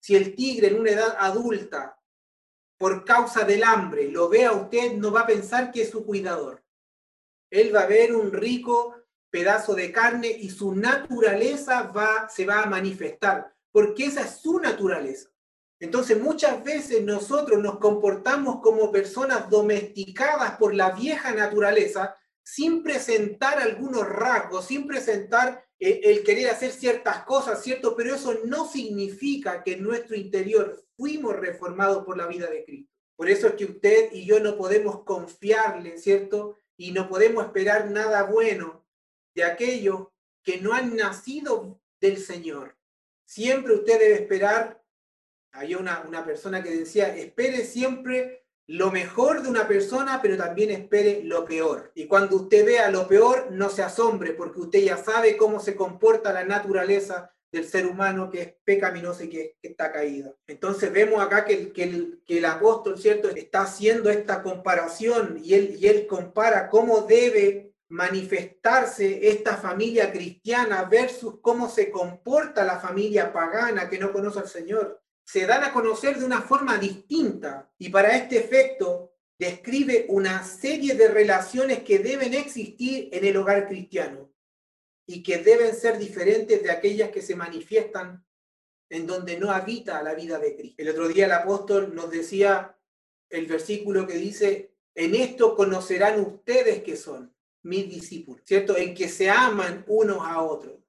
[0.00, 2.00] Si el tigre en una edad adulta,
[2.78, 6.06] por causa del hambre, lo ve a usted, no va a pensar que es su
[6.06, 6.64] cuidador.
[7.50, 8.94] Él va a ver un rico
[9.30, 14.58] pedazo de carne y su naturaleza va, se va a manifestar porque esa es su
[14.58, 15.28] naturaleza.
[15.78, 23.58] Entonces muchas veces nosotros nos comportamos como personas domesticadas por la vieja naturaleza sin presentar
[23.58, 27.94] algunos rasgos, sin presentar el querer hacer ciertas cosas, ¿cierto?
[27.96, 32.92] Pero eso no significa que en nuestro interior fuimos reformados por la vida de Cristo.
[33.16, 36.58] Por eso es que usted y yo no podemos confiarle, ¿cierto?
[36.76, 38.86] Y no podemos esperar nada bueno
[39.34, 40.08] de aquellos
[40.42, 42.76] que no han nacido del Señor.
[43.26, 44.82] Siempre usted debe esperar,
[45.52, 50.70] había una, una persona que decía, espere siempre lo mejor de una persona, pero también
[50.70, 51.92] espere lo peor.
[51.94, 55.76] Y cuando usted vea lo peor, no se asombre, porque usted ya sabe cómo se
[55.76, 60.36] comporta la naturaleza del ser humano que es pecaminoso y que, está caído.
[60.46, 65.54] Entonces vemos acá que, que, el, que el apóstol, ¿cierto?, está haciendo esta comparación y
[65.54, 72.80] él, y él compara cómo debe manifestarse esta familia cristiana versus cómo se comporta la
[72.80, 75.00] familia pagana que no conoce al Señor.
[75.26, 80.94] Se dan a conocer de una forma distinta y para este efecto describe una serie
[80.94, 84.32] de relaciones que deben existir en el hogar cristiano
[85.04, 88.24] y que deben ser diferentes de aquellas que se manifiestan
[88.88, 90.82] en donde no habita la vida de Cristo.
[90.82, 92.78] El otro día el apóstol nos decía
[93.28, 98.76] el versículo que dice, en esto conocerán ustedes que son mis discípulos, ¿cierto?
[98.76, 100.85] En que se aman unos a otros.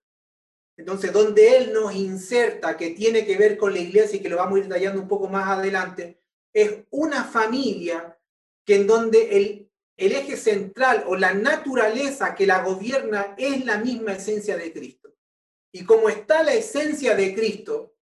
[0.77, 4.37] Entonces, donde Él nos inserta, que tiene que ver con la iglesia y que lo
[4.37, 6.21] vamos a ir detallando un poco más adelante,
[6.53, 8.17] es una familia
[8.63, 13.79] que en donde el, el eje central o la naturaleza que la gobierna es la
[13.79, 15.15] misma esencia de Cristo.
[15.71, 17.95] Y como está la esencia de Cristo,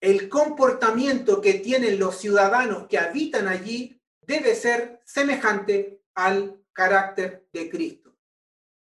[0.00, 7.70] el comportamiento que tienen los ciudadanos que habitan allí debe ser semejante al carácter de
[7.70, 8.01] Cristo.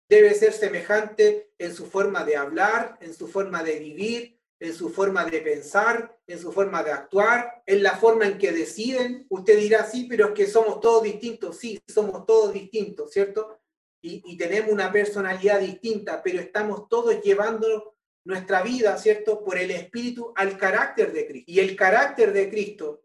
[0.10, 4.90] Debe ser semejante en su forma de hablar, en su forma de vivir, en su
[4.90, 9.26] forma de pensar, en su forma de actuar, en la forma en que deciden.
[9.30, 11.58] Usted dirá, sí, pero es que somos todos distintos.
[11.58, 13.60] Sí, somos todos distintos, ¿cierto?
[14.02, 19.44] Y, tenemos una personalidad distinta, pero estamos todos llevando nuestra vida, ¿cierto?
[19.44, 21.52] Por el Espíritu al carácter de Cristo.
[21.52, 23.04] Y el carácter de Cristo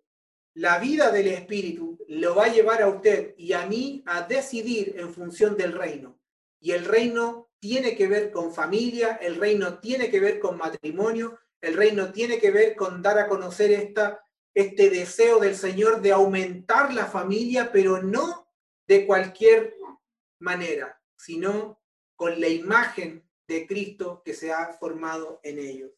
[0.55, 4.95] la vida del Espíritu lo va a llevar a usted y a mí a decidir
[4.97, 6.21] en función del reino.
[6.64, 11.38] Y el reino tiene que ver con familia, el reino tiene que ver con matrimonio,
[11.61, 14.24] el reino tiene que ver con dar a conocer esta,
[14.55, 18.48] este deseo del Señor de aumentar la familia, pero no
[18.88, 19.77] de cualquier
[20.40, 21.83] manera, sino
[22.16, 25.90] con la imagen de Cristo que se ha formado en ellos.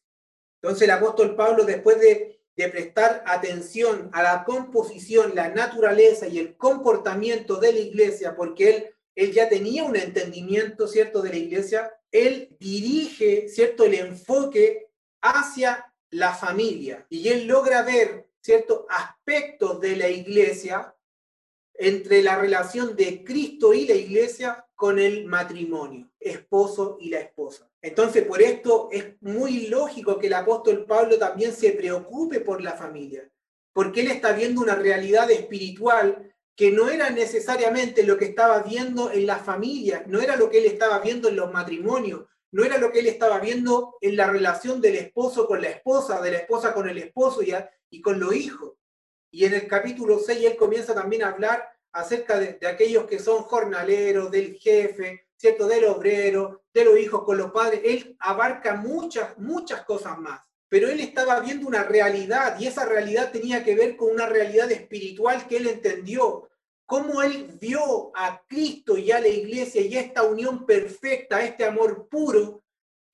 [0.60, 6.38] Entonces el apóstol Pablo, después de de prestar atención a la composición, la naturaleza y
[6.38, 11.36] el comportamiento de la iglesia, porque él, él ya tenía un entendimiento, ¿cierto?, de la
[11.36, 14.90] iglesia, él dirige, ¿cierto?, el enfoque
[15.22, 20.94] hacia la familia y él logra ver, ¿cierto?, aspectos de la iglesia
[21.74, 27.70] entre la relación de Cristo y la iglesia con el matrimonio, esposo y la esposa.
[27.80, 32.72] Entonces, por esto es muy lógico que el apóstol Pablo también se preocupe por la
[32.72, 33.30] familia,
[33.72, 39.12] porque él está viendo una realidad espiritual que no era necesariamente lo que estaba viendo
[39.12, 42.78] en la familia, no era lo que él estaba viendo en los matrimonios, no era
[42.78, 46.38] lo que él estaba viendo en la relación del esposo con la esposa, de la
[46.38, 47.52] esposa con el esposo y,
[47.90, 48.72] y con los hijos.
[49.30, 53.18] Y en el capítulo 6 él comienza también a hablar acerca de, de aquellos que
[53.18, 55.66] son jornaleros, del jefe, ¿cierto?
[55.66, 57.82] Del obrero, de los hijos con los padres.
[57.84, 60.40] Él abarca muchas, muchas cosas más.
[60.68, 64.70] Pero él estaba viendo una realidad y esa realidad tenía que ver con una realidad
[64.70, 66.48] espiritual que él entendió.
[66.84, 72.08] Cómo él vio a Cristo y a la iglesia y esta unión perfecta, este amor
[72.08, 72.62] puro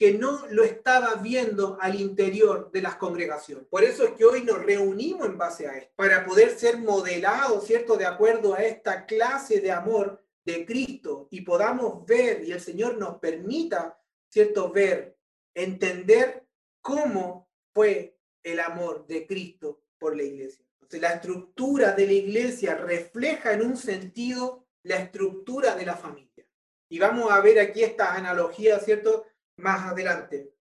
[0.03, 3.67] que no lo estaba viendo al interior de las congregaciones.
[3.69, 7.65] Por eso es que hoy nos reunimos en base a esto, para poder ser modelados,
[7.65, 7.97] ¿cierto?
[7.97, 12.99] De acuerdo a esta clase de amor de Cristo y podamos ver y el Señor
[12.99, 13.97] nos permita,
[14.29, 14.73] ¿cierto?
[14.73, 15.17] Ver,
[15.55, 16.49] entender
[16.81, 17.42] cómo
[17.75, 20.65] fue el amor de Cristo por la iglesia.
[20.75, 26.47] Entonces, la estructura de la iglesia refleja en un sentido la estructura de la familia.
[26.89, 29.27] Y vamos a ver aquí esta analogía, ¿cierto?
[29.57, 30.55] Más adelante.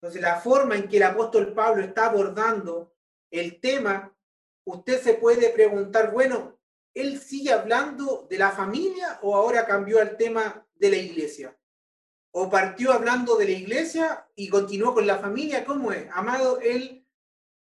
[0.00, 2.94] Entonces, la forma en que el apóstol Pablo está abordando
[3.30, 4.16] el tema,
[4.64, 6.58] usted se puede preguntar, bueno,
[6.94, 11.58] ¿él sigue hablando de la familia o ahora cambió al tema de la iglesia?
[12.40, 15.64] ¿O partió hablando de la iglesia y continuó con la familia?
[15.64, 16.06] ¿Cómo es?
[16.12, 17.04] Amado, él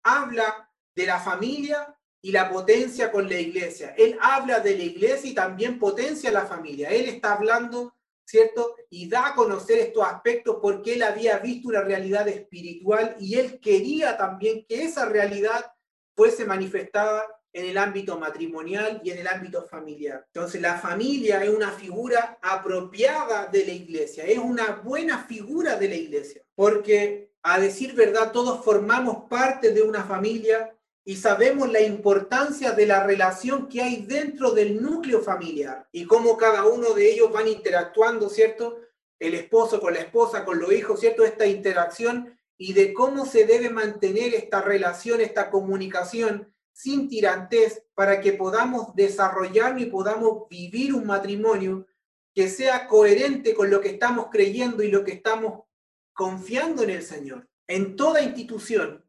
[0.02, 3.94] habla de la familia y la potencia con la iglesia.
[3.98, 6.88] Él habla de la iglesia y también potencia la familia.
[6.88, 8.74] Él está hablando, ¿cierto?
[8.88, 13.60] Y da a conocer estos aspectos porque él había visto una realidad espiritual y él
[13.60, 15.70] quería también que esa realidad
[16.16, 20.24] fuese manifestada en el ámbito matrimonial y en el ámbito familiar.
[20.26, 25.88] Entonces la familia es una figura apropiada de la iglesia, es una buena figura de
[25.88, 31.80] la iglesia, porque a decir verdad todos formamos parte de una familia y sabemos la
[31.80, 37.10] importancia de la relación que hay dentro del núcleo familiar y cómo cada uno de
[37.12, 38.78] ellos van interactuando, ¿cierto?
[39.18, 41.24] El esposo con la esposa, con los hijos, ¿cierto?
[41.24, 48.20] Esta interacción y de cómo se debe mantener esta relación, esta comunicación sin tirantes, para
[48.20, 51.86] que podamos desarrollar y podamos vivir un matrimonio
[52.34, 55.64] que sea coherente con lo que estamos creyendo y lo que estamos
[56.12, 57.48] confiando en el Señor.
[57.66, 59.04] En toda institución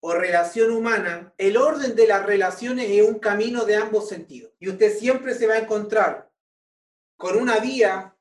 [0.00, 4.52] o relación humana, el orden de las relaciones es un camino de ambos sentidos.
[4.58, 6.30] Y usted siempre se va a encontrar
[7.16, 8.16] con una vía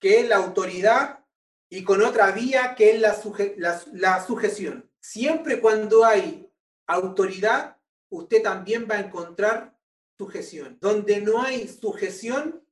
[0.00, 1.24] que es la autoridad
[1.70, 4.90] y con otra vía que es la, la sujeción.
[5.00, 6.50] Siempre cuando hay
[6.86, 7.73] autoridad,
[8.16, 9.76] usted también va a encontrar
[10.16, 10.78] sujeción.
[10.80, 12.64] Donde no hay sujeción,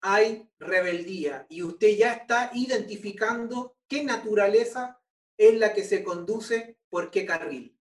[0.00, 1.46] hay rebeldía.
[1.48, 5.00] Y usted ya está identificando qué naturaleza
[5.36, 7.76] es la que se conduce por qué carril.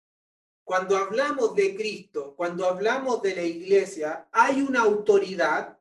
[0.63, 5.80] Cuando hablamos de Cristo, cuando hablamos de la iglesia, hay una autoridad,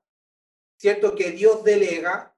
[0.77, 1.15] ¿cierto?
[1.15, 2.37] Que Dios delega,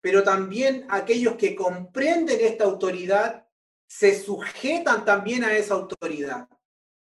[0.00, 3.46] pero también aquellos que comprenden esta autoridad
[3.86, 6.48] se sujetan también a esa autoridad.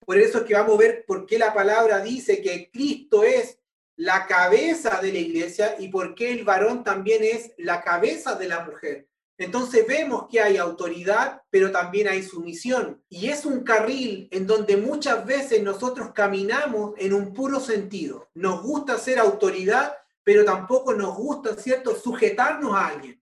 [0.09, 3.59] Por eso es que vamos a ver por qué la palabra dice que Cristo es
[3.95, 8.47] la cabeza de la iglesia y por qué el varón también es la cabeza de
[8.47, 9.07] la mujer.
[9.37, 13.03] Entonces vemos que hay autoridad, pero también hay sumisión.
[13.07, 18.31] Y es un carril en donde muchas veces nosotros caminamos en un puro sentido.
[18.33, 23.21] Nos gusta ser autoridad, pero tampoco nos gusta, ¿cierto?, sujetarnos a alguien.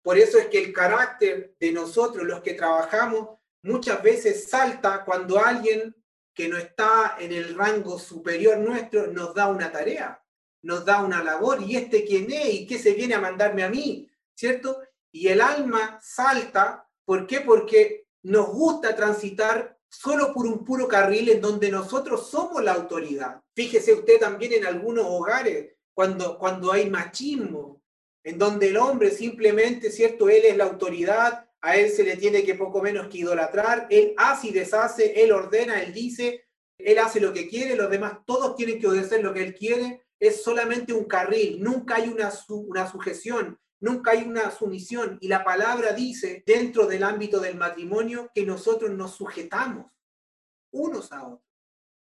[0.00, 5.38] Por eso es que el carácter de nosotros, los que trabajamos, muchas veces salta cuando
[5.38, 5.94] alguien
[6.36, 10.22] que no está en el rango superior nuestro nos da una tarea,
[10.62, 13.70] nos da una labor, y este quién es y qué se viene a mandarme a
[13.70, 14.82] mí, ¿cierto?
[15.10, 17.40] Y el alma salta, ¿por qué?
[17.40, 23.42] Porque nos gusta transitar solo por un puro carril en donde nosotros somos la autoridad.
[23.54, 27.80] Fíjese usted también en algunos hogares, cuando, cuando hay machismo,
[28.22, 30.28] en donde el hombre simplemente, ¿cierto?
[30.28, 34.14] Él es la autoridad, a él se le tiene que poco menos que idolatrar, él
[34.18, 36.44] hace y deshace, él ordena, él dice,
[36.78, 40.06] él hace lo que quiere, los demás todos tienen que obedecer lo que él quiere,
[40.20, 45.18] es solamente un carril, nunca hay una, una sujeción, nunca hay una sumisión.
[45.20, 49.90] Y la palabra dice dentro del ámbito del matrimonio que nosotros nos sujetamos
[50.70, 51.50] unos a otros.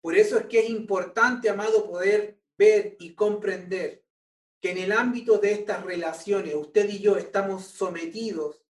[0.01, 4.03] Por eso es que es importante, amado, poder ver y comprender
[4.61, 8.66] que en el ámbito de estas relaciones, usted y yo estamos sometidos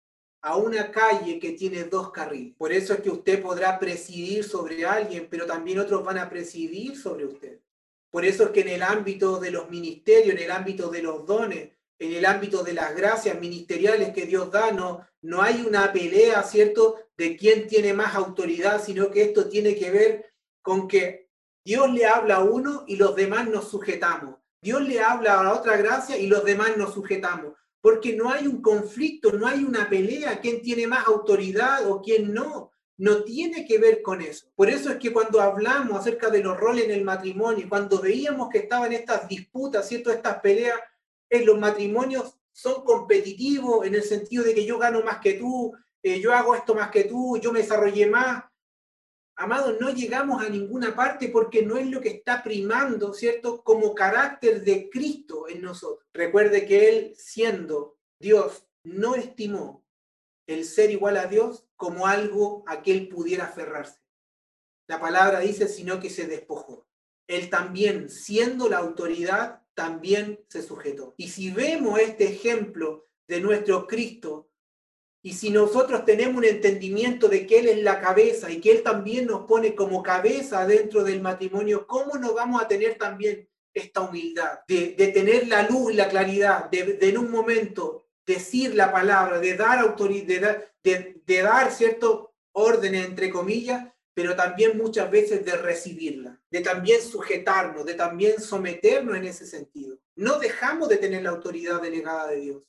[0.47, 2.55] a una calle que tiene dos carriles.
[2.57, 6.97] Por eso es que usted podrá presidir sobre alguien, pero también otros van a presidir
[6.97, 7.59] sobre usted.
[8.13, 11.27] Por eso es que en el ámbito de los ministerios, en el ámbito de los
[11.27, 15.93] dones, en el ámbito de las gracias ministeriales que Dios da, no, no hay una
[15.93, 20.33] pelea, ¿cierto?, de quién tiene más autoridad, sino que esto tiene que ver
[20.63, 21.29] con que
[21.65, 24.37] Dios le habla a uno y los demás nos sujetamos.
[24.63, 27.55] Dios le habla a otra gracia y los demás nos sujetamos
[27.87, 32.35] porque no hay un conflicto, no hay una pelea, quién tiene más autoridad o quién
[32.35, 32.73] no.
[32.97, 34.49] no tiene que ver con eso.
[34.57, 38.49] Por eso es que cuando hablamos acerca de los roles en el matrimonio, cuando veíamos
[38.49, 40.11] que estaban estas disputas, ¿cierto?
[40.11, 40.81] Estas peleas,
[41.31, 45.73] en los matrimonios son competitivos en el sentido de que yo gano más que tú,
[46.03, 48.43] eh, yo hago esto más que tú, yo me desarrollé más.
[49.39, 53.63] Amados, no llegamos a ninguna parte porque no es lo que está primando, ¿cierto?
[53.63, 56.09] Como carácter de Cristo en nosotros.
[56.15, 59.85] Recuerde que Él, siendo Dios, no estimó
[60.47, 64.01] el ser igual a Dios como algo a que Él pudiera aferrarse.
[64.89, 66.87] La palabra dice, sino que se despojó.
[67.27, 71.15] Él también, siendo la autoridad, también se sujetó.
[71.19, 74.49] Y si vemos este ejemplo de nuestro Cristo,
[75.27, 78.85] y si nosotros tenemos un entendimiento de que Él es la cabeza y que Él
[78.85, 84.03] también nos pone como cabeza dentro del matrimonio, ¿cómo no vamos a tener también esta
[84.03, 89.57] humildad de, tener la luz la claridad, de, en un momento decir la palabra, de
[89.57, 96.41] dar autoridad, de, de dar cierto orden, entre comillas, pero también muchas veces de recibirla,
[96.53, 99.99] de también sujetarnos, de también someternos en ese sentido.
[100.15, 102.63] No dejamos de tener la autoridad delegada de Dios.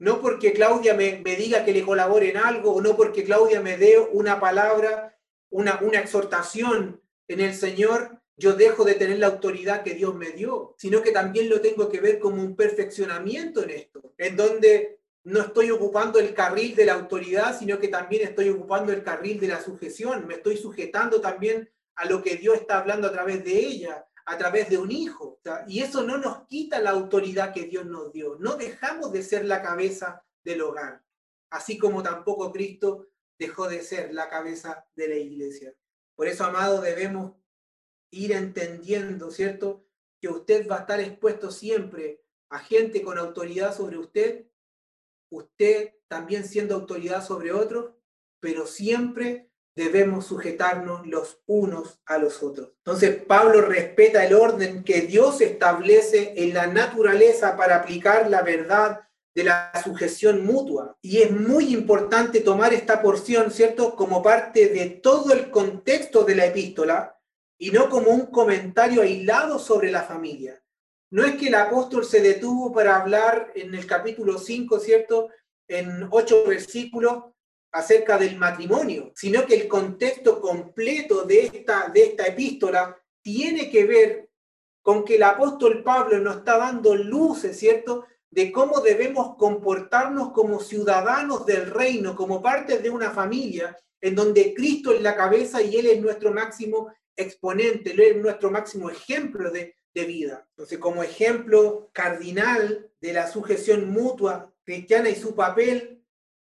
[0.00, 3.76] No porque Claudia me, diga que le colabore en algo, o no porque Claudia me
[3.76, 5.14] dé una palabra,
[5.50, 10.30] una, una exhortación en el Señor, yo dejo de tener la autoridad que Dios me
[10.30, 15.00] dio, sino que también lo tengo que ver como un perfeccionamiento en esto, en donde
[15.24, 19.38] no estoy ocupando el carril de la autoridad, sino que también estoy ocupando el carril
[19.38, 20.26] de la sujeción.
[20.26, 24.38] Me estoy sujetando también a lo que Dios está hablando a través de ella, a
[24.38, 25.40] través de un hijo.
[25.66, 28.36] Y eso no nos quita la autoridad que Dios nos dio.
[28.38, 31.02] No dejamos de ser la cabeza del hogar,
[31.50, 33.08] así como tampoco Cristo
[33.38, 35.74] dejó de ser la cabeza de la iglesia.
[36.14, 37.32] Por eso, amado, debemos
[38.10, 39.84] ir entendiendo, ¿cierto?
[40.20, 44.46] Que usted va a estar expuesto siempre a gente con autoridad sobre usted
[45.30, 47.94] usted también siendo autoridad sobre otros,
[48.40, 52.72] pero siempre debemos sujetarnos los unos a los otros.
[52.78, 59.00] Entonces Pablo respeta el orden que Dios establece en la naturaleza para aplicar la verdad
[59.34, 60.96] de la sujeción mutua.
[61.00, 66.34] Y es muy importante tomar esta porción, ¿cierto?, como parte de todo el contexto de
[66.34, 67.16] la epístola
[67.58, 70.60] y no como un comentario aislado sobre la familia.
[71.10, 75.28] No es que el apóstol se detuvo para hablar en el capítulo 5, ¿cierto?
[75.68, 77.24] En ocho versículos
[77.72, 83.84] acerca del matrimonio, sino que el contexto completo de esta, de esta epístola tiene que
[83.84, 84.30] ver
[84.82, 88.06] con que el apóstol Pablo nos está dando luces, ¿cierto?
[88.30, 94.54] De cómo debemos comportarnos como ciudadanos del reino, como parte de una familia, en donde
[94.54, 99.50] Cristo es la cabeza y Él es nuestro máximo exponente, Él es nuestro máximo ejemplo
[99.50, 100.46] de, de vida.
[100.50, 105.99] Entonces, como ejemplo cardinal de la sujeción mutua cristiana y su papel,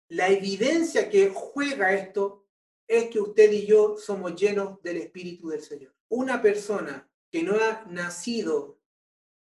[0.09, 2.47] la evidencia que juega esto
[2.87, 5.93] es que usted y yo somos llenos del Espíritu del Señor.
[6.09, 8.79] Una persona que no ha nacido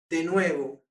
[0.10, 0.84] de nuevo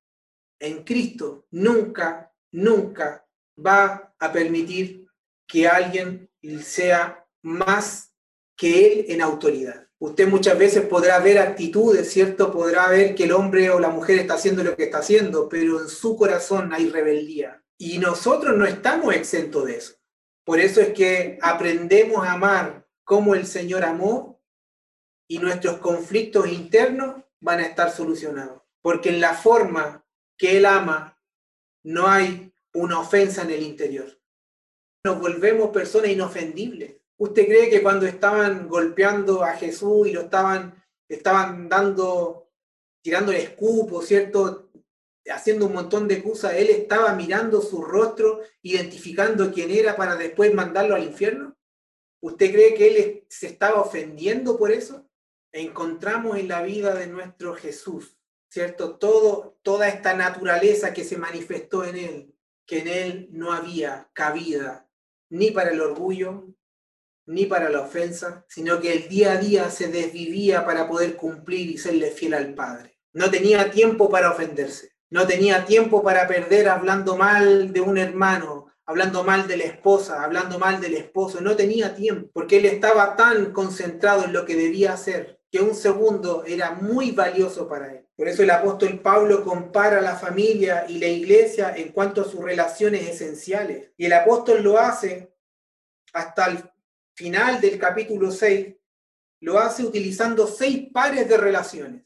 [0.59, 3.27] en Cristo nunca, nunca
[3.63, 5.07] va a permitir
[5.47, 6.29] que alguien
[6.63, 8.13] sea más
[8.55, 9.87] que él en autoridad.
[9.99, 12.51] Usted muchas veces podrá ver actitudes, ¿cierto?
[12.51, 15.81] Podrá ver que el hombre o la mujer está haciendo lo que está haciendo, pero
[15.81, 17.63] en su corazón hay rebeldía.
[17.77, 19.95] Y nosotros no estamos exentos de eso.
[20.43, 24.41] Por eso es que aprendemos a amar como el Señor amó
[25.27, 28.61] y nuestros conflictos internos van a estar solucionados.
[28.81, 30.05] Porque en la forma
[30.37, 31.19] que Él ama
[31.83, 34.19] no hay una ofensa en el interior.
[35.03, 40.83] Nos volvemos personas inofendibles ¿Usted cree que cuando estaban golpeando a Jesús y lo estaban,
[41.09, 42.51] estaban dando,
[43.01, 44.66] tirando el escupo, ¿cierto?
[45.29, 50.53] Haciendo un montón de cosas, él estaba mirando su rostro, identificando quién era para después
[50.53, 51.57] mandarlo al infierno?
[52.21, 55.07] ¿Usted cree que él se estaba ofendiendo por eso?
[55.51, 58.17] Encontramos en la vida de nuestro Jesús,
[58.49, 58.97] ¿cierto?
[58.97, 64.89] Todo, toda esta naturaleza que se manifestó en él, que en él no había cabida
[65.29, 66.47] ni para el orgullo,
[67.25, 71.69] ni para la ofensa, sino que el día a día se desvivía para poder cumplir
[71.69, 72.97] y serle fiel al Padre.
[73.13, 78.67] No tenía tiempo para ofenderse, no tenía tiempo para perder hablando mal de un hermano,
[78.85, 83.15] hablando mal de la esposa, hablando mal del esposo, no tenía tiempo, porque él estaba
[83.15, 88.05] tan concentrado en lo que debía hacer que un segundo era muy valioso para él.
[88.15, 92.43] Por eso el apóstol Pablo compara la familia y la iglesia en cuanto a sus
[92.43, 93.91] relaciones esenciales.
[93.95, 95.33] Y el apóstol lo hace
[96.13, 96.69] hasta el
[97.13, 98.75] final del capítulo 6,
[99.41, 102.03] lo hace utilizando seis pares de relaciones.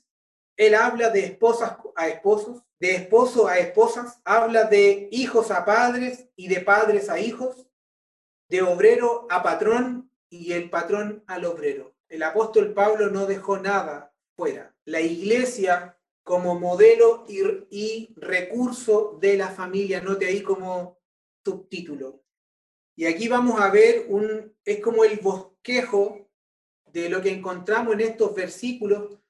[0.62, 6.28] Él habla de esposas a esposos, de esposo a esposas, habla de hijos a padres
[6.36, 7.68] y de padres a hijos,
[8.48, 11.96] de obrero a patrón y el patrón al obrero.
[12.08, 14.72] El apóstol Pablo no dejó nada fuera.
[14.86, 21.00] La iglesia como modelo y, recurso de la familia, note ahí como
[21.44, 22.22] subtítulo.
[22.96, 26.30] Y aquí vamos a ver un, es como el bosquejo
[26.94, 29.21] de lo que encontramos en estos versículos,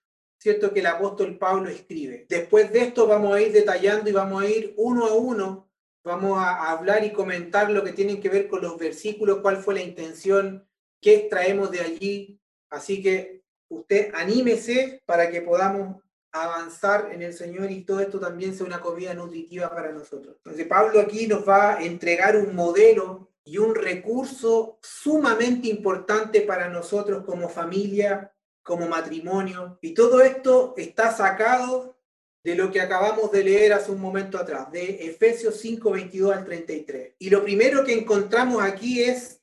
[0.41, 0.73] ¿cierto?
[0.73, 2.25] Que el apóstol Pablo escribe.
[2.27, 5.69] Después de esto vamos a ir detallando y vamos a ir uno a uno,
[6.03, 9.75] vamos a hablar y comentar lo que tienen que ver con los versículos, cuál fue
[9.75, 10.67] la intención,
[10.99, 12.39] qué extraemos de allí.
[12.71, 18.55] Así que usted anímese para que podamos avanzar en el Señor y todo esto también
[18.55, 20.37] sea una comida nutritiva para nosotros.
[20.37, 26.67] Entonces Pablo aquí nos va a entregar un modelo y un recurso sumamente importante para
[26.67, 28.30] nosotros como familia,
[28.63, 29.77] como matrimonio.
[29.81, 31.97] Y todo esto está sacado
[32.43, 36.45] de lo que acabamos de leer hace un momento atrás, de Efesios 5, 22 al
[36.45, 37.15] 33.
[37.19, 39.41] Y lo primero que encontramos aquí es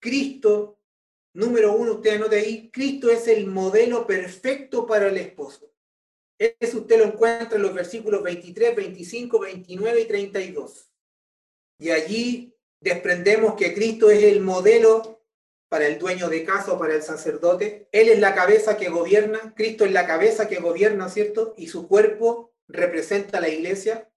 [0.00, 0.78] Cristo,
[1.34, 5.70] número uno, usted anote ahí, Cristo es el modelo perfecto para el esposo.
[6.38, 10.90] Eso usted lo encuentra en los versículos 23, 25, 29 y 32.
[11.80, 15.17] Y allí desprendemos que Cristo es el modelo
[15.68, 17.88] para el dueño de casa o para el sacerdote.
[17.92, 21.54] Él es la cabeza que gobierna, Cristo es la cabeza que gobierna, ¿cierto?
[21.56, 24.10] Y su cuerpo representa la iglesia.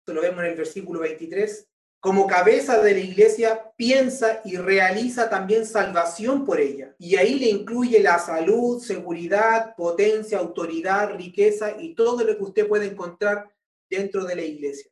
[0.00, 1.68] Esto lo vemos en el versículo 23.
[2.00, 6.94] Como cabeza de la iglesia, piensa y realiza también salvación por ella.
[6.96, 12.68] Y ahí le incluye la salud, seguridad, potencia, autoridad, riqueza y todo lo que usted
[12.68, 13.52] puede encontrar
[13.90, 14.88] dentro de la iglesia.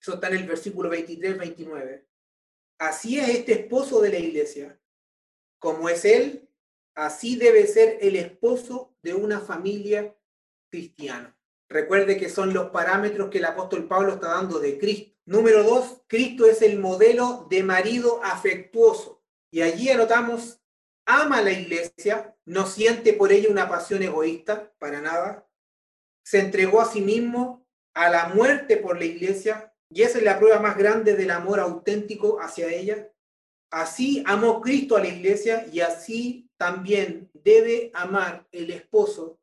[0.00, 2.06] Eso está en el versículo 23, 29.
[2.78, 4.77] Así es este esposo de la iglesia.
[5.58, 6.48] Como es él,
[6.94, 10.16] así debe ser el esposo de una familia
[10.70, 11.38] cristiana.
[11.68, 15.14] Recuerde que son los parámetros que el apóstol Pablo está dando de Cristo.
[15.26, 19.22] Número dos, Cristo es el modelo de marido afectuoso.
[19.50, 20.60] Y allí anotamos,
[21.06, 25.46] ama a la iglesia, no siente por ella una pasión egoísta, para nada.
[26.24, 30.38] Se entregó a sí mismo a la muerte por la iglesia, y esa es la
[30.38, 33.10] prueba más grande del amor auténtico hacia ella.
[33.70, 39.38] Así amó Cristo a la iglesia y así también debe amar el esposo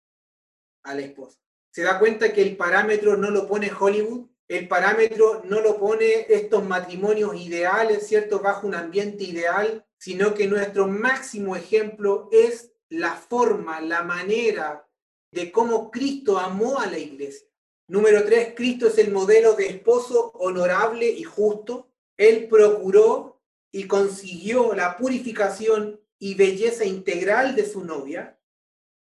[0.84, 1.40] a la esposa.
[1.72, 6.28] Se da cuenta que el parámetro no lo pone Hollywood, el parámetro no lo pone
[6.30, 8.40] estos matrimonios ideales, ¿cierto?
[8.40, 14.88] Bajo un ambiente ideal, sino que nuestro máximo ejemplo es la forma, la manera
[15.32, 17.48] de cómo Cristo amó a la iglesia.
[17.88, 21.90] Número tres, Cristo es el modelo de esposo honorable y justo.
[22.18, 23.35] Él procuró
[23.72, 28.40] y consiguió la purificación y belleza integral de su novia,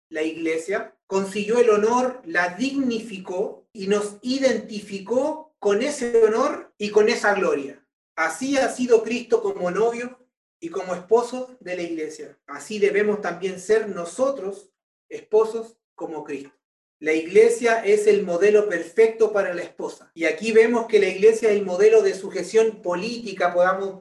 [0.08, 0.96] la iglesia.
[1.06, 7.84] Consiguió el honor, la dignificó y nos identificó con ese honor y con esa gloria.
[8.16, 10.18] Así ha sido Cristo como novio
[10.60, 12.38] y como esposo de la iglesia.
[12.46, 14.70] Así debemos también ser nosotros,
[15.08, 16.59] esposos como Cristo.
[17.00, 20.10] La iglesia es el modelo perfecto para la esposa.
[20.14, 23.54] Y aquí vemos que la iglesia es el modelo de sujeción política,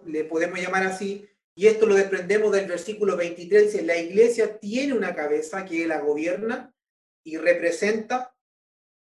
[0.05, 1.25] le podemos llamar así,
[1.55, 6.01] y esto lo desprendemos del versículo 23, dice, la iglesia tiene una cabeza que la
[6.01, 6.75] gobierna
[7.23, 8.35] y representa,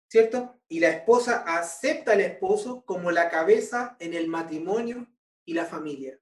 [0.10, 0.60] ¿cierto?
[0.68, 5.08] Y la esposa acepta al esposo como la cabeza en el matrimonio
[5.46, 6.20] y la familia.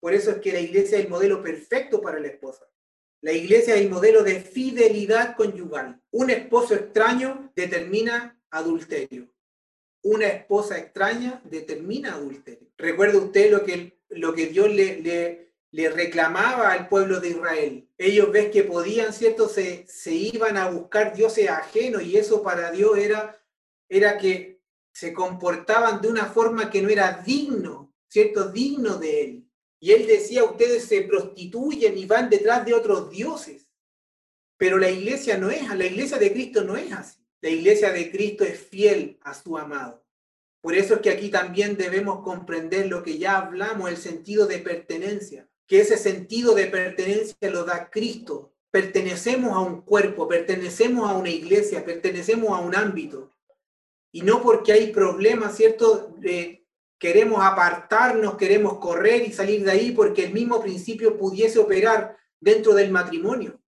[0.00, 2.69] Por eso es que la iglesia es el modelo perfecto para la esposa.
[3.22, 6.00] La iglesia es el modelo de fidelidad conyugal.
[6.10, 9.28] Un esposo extraño determina adulterio.
[10.02, 12.68] Una esposa extraña determina adulterio.
[12.78, 17.88] Recuerda usted lo que, lo que Dios le, le, le reclamaba al pueblo de Israel.
[17.98, 19.48] Ellos ves que podían, ¿cierto?
[19.48, 23.38] Se, se iban a buscar dioses ajenos y eso para Dios era,
[23.88, 24.60] era que
[24.92, 28.50] se comportaban de una forma que no era digno, ¿cierto?
[28.50, 29.49] Digno de él.
[29.80, 33.66] Y él decía, ustedes se prostituyen y van detrás de otros dioses.
[34.58, 37.18] Pero la iglesia no es, la iglesia de Cristo no es así.
[37.40, 40.04] La iglesia de Cristo es fiel a su amado.
[40.60, 44.58] Por eso es que aquí también debemos comprender lo que ya hablamos, el sentido de
[44.58, 48.52] pertenencia, que ese sentido de pertenencia lo da Cristo.
[48.70, 53.30] Pertenecemos a un cuerpo, pertenecemos a una iglesia, pertenecemos a un ámbito.
[54.12, 56.14] Y no porque hay problemas, ¿cierto?
[57.00, 62.74] Queremos apartarnos, queremos correr y salir de ahí porque el mismo principio pudiese operar dentro
[62.74, 63.58] del matrimonio.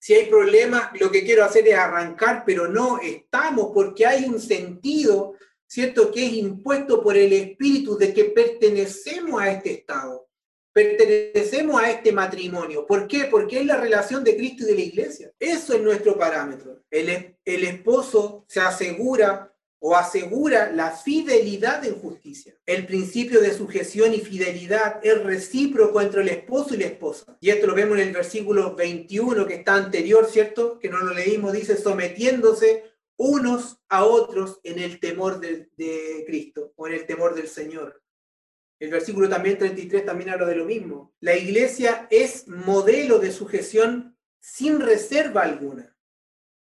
[0.00, 4.40] Si hay problemas, lo que quiero hacer es arrancar, pero no estamos porque hay un
[4.40, 5.34] sentido,
[5.66, 10.28] ¿cierto?, que es impuesto por el espíritu de que pertenecemos a este estado,
[10.72, 12.86] pertenecemos a este matrimonio.
[12.86, 13.26] ¿Por qué?
[13.30, 15.32] Porque es la relación de Cristo y de la iglesia.
[15.38, 16.82] Eso es nuestro parámetro.
[16.90, 19.51] El, el esposo se asegura
[19.84, 22.54] o asegura la fidelidad en justicia.
[22.66, 27.36] El principio de sujeción y fidelidad es recíproco entre el esposo y la esposa.
[27.40, 30.78] Y esto lo vemos en el versículo 21 que está anterior, ¿cierto?
[30.78, 35.68] Que no lo leímos, dice sometiéndose unos a otros en el temor de,
[36.28, 38.00] Cristo o en el temor del Señor.
[38.78, 41.12] El versículo también 33 también habla de lo mismo.
[41.18, 45.91] La iglesia es modelo de sujeción sin reserva alguna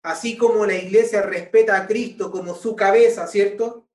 [0.03, 3.89] así como la iglesia respeta a Cristo como su cabeza, ¿cierto?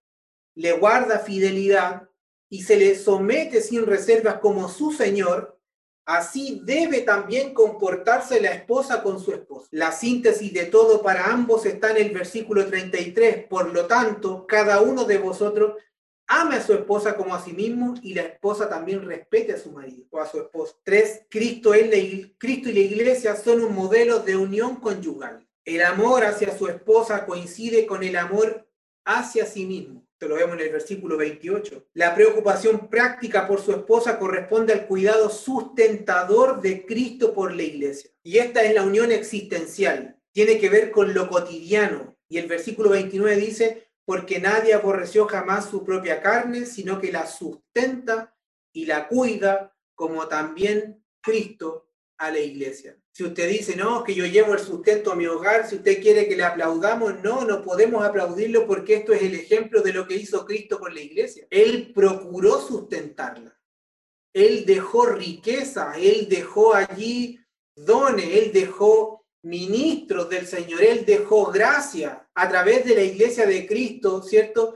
[0.56, 2.10] Le guarda fidelidad
[2.49, 5.60] y se le somete sin reservas como su Señor,
[6.06, 9.68] así debe también comportarse la esposa con su esposo.
[9.72, 13.47] La síntesis de todo para ambos está en el versículo 33.
[13.47, 15.74] Por lo tanto, cada uno de vosotros
[16.28, 19.72] ame a su esposa como a sí mismo y la esposa también respete a su
[19.72, 20.80] marido o a su esposo.
[20.84, 21.72] Tres, Cristo,
[22.38, 25.45] Cristo y la iglesia son un modelo de unión conyugal.
[25.66, 28.70] El amor hacia su esposa coincide con el amor
[29.03, 30.05] hacia sí mismo.
[30.13, 31.88] Esto lo vemos en el versículo 28.
[31.93, 38.11] La preocupación práctica por su esposa corresponde al cuidado sustentador de Cristo por la iglesia.
[38.24, 40.22] Y esta es la unión existencial.
[40.32, 42.16] Tiene que ver con lo cotidiano.
[42.30, 47.26] Y el versículo 29 dice, porque nadie aborreció jamás su propia carne, sino que la
[47.26, 48.36] sustenta
[48.72, 51.89] y la cuida, como también Cristo
[52.20, 52.97] a la iglesia.
[53.16, 56.28] Si usted dice, no, que yo llevo el sustento a mi hogar, si usted quiere
[56.28, 60.18] que le aplaudamos, no, no podemos aplaudirlo porque esto es el ejemplo de lo que
[60.18, 61.47] hizo Cristo con la iglesia.
[61.49, 63.57] Él procuró sustentarla.
[64.34, 67.39] Él dejó riqueza, él dejó allí
[67.74, 73.66] dones, él dejó ministros del Señor, él dejó gracia a través de la iglesia de
[73.66, 74.76] Cristo, ¿cierto?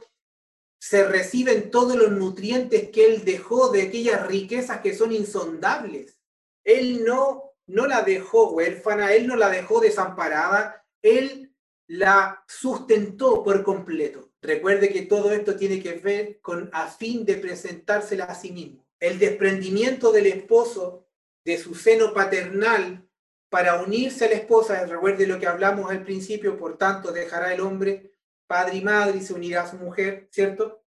[0.79, 6.17] Se reciben todos los nutrientes que él dejó de aquellas riquezas que son insondables.
[6.63, 11.53] Él no no la dejó huérfana, él no la dejó desamparada, él
[11.87, 14.31] la sustentó por completo.
[14.41, 18.85] Recuerde que todo esto tiene que ver con a fin de presentársela a sí mismo.
[18.99, 21.07] El desprendimiento del esposo
[21.45, 23.07] de su seno paternal
[23.49, 27.61] para unirse a la esposa, recuerde lo que hablamos al principio, por tanto dejará el
[27.61, 28.13] hombre
[28.47, 30.83] padre y madre y se unirá a su mujer, ¿cierto?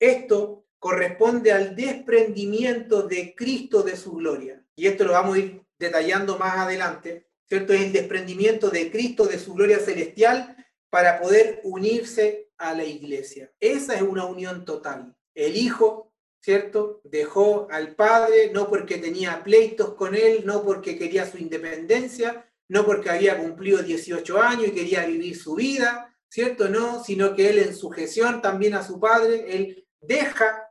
[0.00, 4.64] Esto corresponde al desprendimiento de Cristo de su gloria.
[4.74, 7.72] Y esto lo vamos a ir detallando más adelante, ¿cierto?
[7.72, 10.56] Es el desprendimiento de Cristo de su gloria celestial
[10.90, 13.52] para poder unirse a la iglesia.
[13.60, 15.14] Esa es una unión total.
[15.34, 17.00] El Hijo, ¿cierto?
[17.04, 22.84] Dejó al Padre no porque tenía pleitos con él, no porque quería su independencia, no
[22.84, 26.68] porque había cumplido 18 años y quería vivir su vida, ¿cierto?
[26.68, 30.68] No, sino que él en sujeción también a su Padre, él deja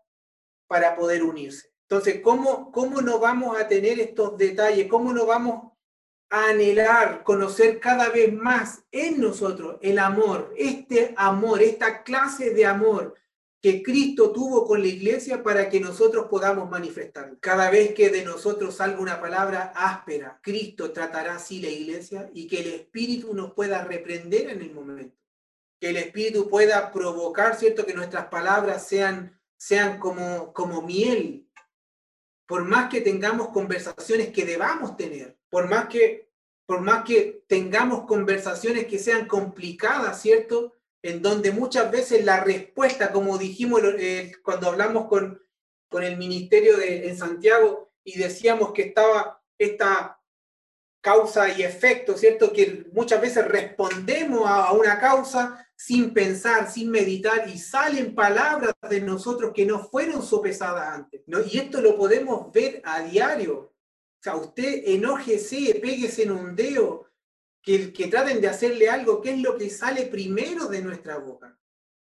[0.68, 1.72] para poder unirse.
[1.90, 4.88] Entonces, ¿cómo, ¿cómo no vamos a tener estos detalles?
[4.88, 5.72] ¿Cómo no vamos
[6.30, 12.66] a anhelar, conocer cada vez más en nosotros el amor, este amor, esta clase de
[12.66, 13.16] amor
[13.62, 17.38] que Cristo tuvo con la iglesia para que nosotros podamos manifestar.
[17.40, 22.48] Cada vez que de nosotros salga una palabra áspera, Cristo tratará así la iglesia y
[22.48, 25.16] que el Espíritu nos pueda reprender en el momento.
[25.80, 27.86] Que el Espíritu pueda provocar, ¿cierto?
[27.86, 31.47] Que nuestras palabras sean, sean como, como miel
[32.48, 36.30] por más que tengamos conversaciones que debamos tener, por más que,
[36.66, 40.74] por más que tengamos conversaciones que sean complicadas, ¿cierto?
[41.04, 45.42] En donde muchas veces la respuesta, como dijimos eh, cuando hablamos con,
[45.90, 50.22] con el ministerio de, en Santiago y decíamos que estaba esta
[51.02, 52.54] causa y efecto, ¿cierto?
[52.54, 59.00] Que muchas veces respondemos a una causa sin pensar, sin meditar, y salen palabras de
[59.00, 61.22] nosotros que no fueron sopesadas antes.
[61.28, 61.40] ¿no?
[61.40, 63.74] Y esto lo podemos ver a diario.
[64.20, 67.06] O sea, usted enójese, péguese en un dedo,
[67.62, 71.58] que, que traten de hacerle algo, ¿qué es lo que sale primero de nuestra boca?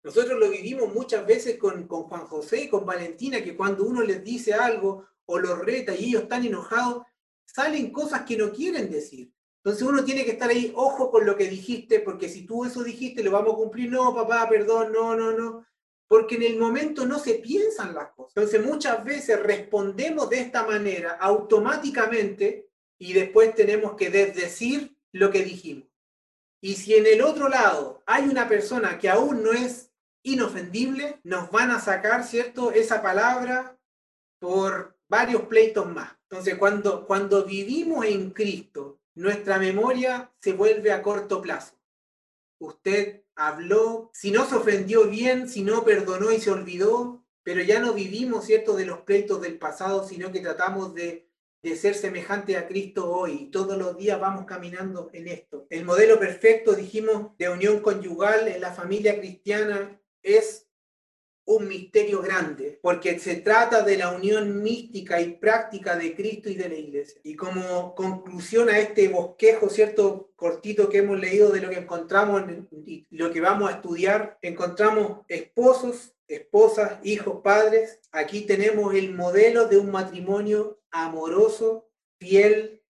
[0.03, 4.23] Nosotros lo vivimos muchas veces con, con Juan José con Valentina, que cuando uno les
[4.23, 7.05] dice algo o los reta y ellos están enojados,
[7.47, 9.33] salen cosas que no quieren decir.
[9.65, 12.85] Entonces uno tiene que estar ahí, ojo con lo que dijiste, porque si tú eso
[12.85, 13.91] dijiste, lo vamos a cumplir.
[13.91, 15.67] No, papá, perdón, no, no, no.
[16.07, 18.35] Porque en el momento no se piensan las cosas.
[18.37, 25.43] Entonces muchas veces respondemos de esta manera automáticamente y después tenemos que desdecir lo que
[25.43, 25.89] dijimos.
[26.61, 29.91] Y si en el otro lado hay una persona que aún no es
[30.23, 33.79] inofendible, nos van a sacar, ¿cierto?, esa palabra
[34.39, 36.13] por varios pleitos más.
[36.29, 41.75] Entonces, cuando, cuando vivimos en Cristo, nuestra memoria se vuelve a corto plazo.
[42.59, 47.79] Usted habló, si no se ofendió bien, si no perdonó y se olvidó, pero ya
[47.79, 51.29] no vivimos, ¿cierto?, de los pleitos del pasado, sino que tratamos de,
[51.63, 53.51] de ser semejante a Cristo hoy.
[53.51, 55.67] Todos los días vamos caminando en esto.
[55.71, 60.69] El modelo perfecto, dijimos, de unión conyugal en la familia cristiana es
[61.47, 66.55] un misterio grande, porque se trata de la unión mística y práctica de Cristo y
[66.55, 67.21] de la iglesia.
[67.23, 70.33] Y como conclusión a este bosquejo, ¿cierto?
[70.37, 72.45] Cortito que hemos leído de lo que encontramos
[72.87, 78.01] y lo que vamos a estudiar, encontramos esposos, esposas, hijos, padres.
[78.11, 81.89] Aquí tenemos el modelo de un matrimonio amoroso,
[82.19, 82.83] fiel,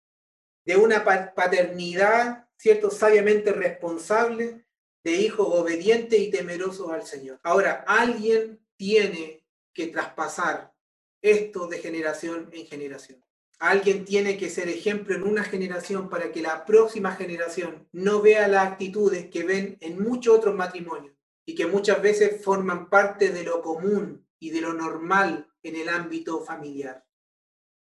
[0.65, 2.89] de una paternidad, ¿cierto?
[2.89, 4.62] Sabiamente responsable,
[5.03, 7.39] de hijos obedientes y temerosos al Señor.
[7.43, 10.73] Ahora, alguien tiene que traspasar
[11.21, 13.23] esto de generación en generación.
[13.59, 18.47] Alguien tiene que ser ejemplo en una generación para que la próxima generación no vea
[18.47, 23.43] las actitudes que ven en muchos otros matrimonios y que muchas veces forman parte de
[23.43, 27.05] lo común y de lo normal en el ámbito familiar.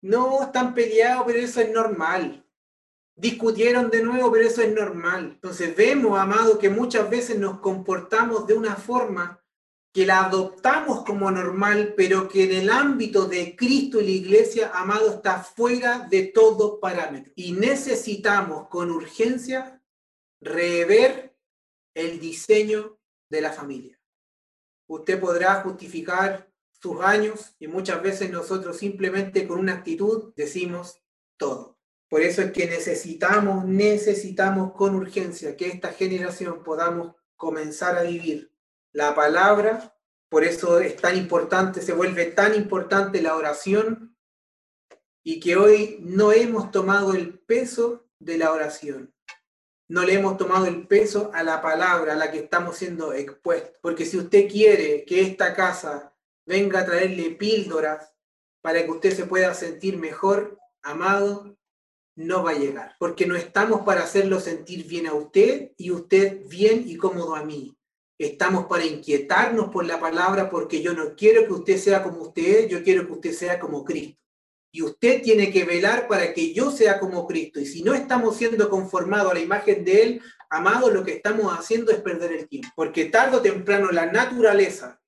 [0.01, 2.41] No están peleados, pero eso es normal
[3.22, 5.34] discutieron de nuevo, pero eso es normal.
[5.36, 9.39] Entonces vemos, amado, que muchas veces nos comportamos de una forma
[9.93, 14.72] que la adoptamos como normal, pero que en el ámbito de Cristo y la iglesia,
[14.74, 17.32] amado, está fuera de todo parámetro.
[17.36, 19.80] Y necesitamos con urgencia
[20.39, 21.38] rever
[21.93, 22.97] el diseño
[23.30, 23.99] de la familia.
[24.88, 30.99] Usted podrá justificar sus años y muchas veces nosotros simplemente con una actitud decimos
[31.38, 31.80] todo.
[32.12, 38.51] Por eso es que necesitamos, necesitamos con urgencia que esta generación podamos comenzar a vivir
[38.91, 39.95] la palabra.
[40.28, 44.18] Por eso es tan importante, se vuelve tan importante la oración
[45.24, 49.16] y que hoy no hemos tomado el peso de la oración.
[49.88, 53.78] No le hemos tomado el peso a la palabra a la que estamos siendo expuestos.
[53.82, 56.14] Porque si usted quiere que esta casa
[56.45, 58.14] venga a traerle píldoras
[58.62, 61.55] para que usted se pueda sentir mejor, amado,
[62.16, 66.47] no va a llegar, porque no estamos para hacerlo sentir bien a usted y usted
[66.47, 67.76] bien y cómodo a mí.
[68.18, 72.68] Estamos para inquietarnos por la palabra porque yo no quiero que usted sea como usted
[72.68, 74.20] yo quiero que usted sea como Cristo.
[74.74, 77.59] Y usted tiene que velar para que yo sea como Cristo.
[77.59, 81.51] Y si no estamos siendo conformados a la imagen de Él, amado, lo que estamos
[81.51, 82.70] haciendo es perder el tiempo.
[82.76, 85.01] Porque tarde o temprano la naturaleza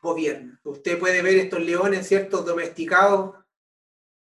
[0.00, 0.58] gobierna.
[0.64, 3.34] Usted puede ver estos leones, ciertos domesticados,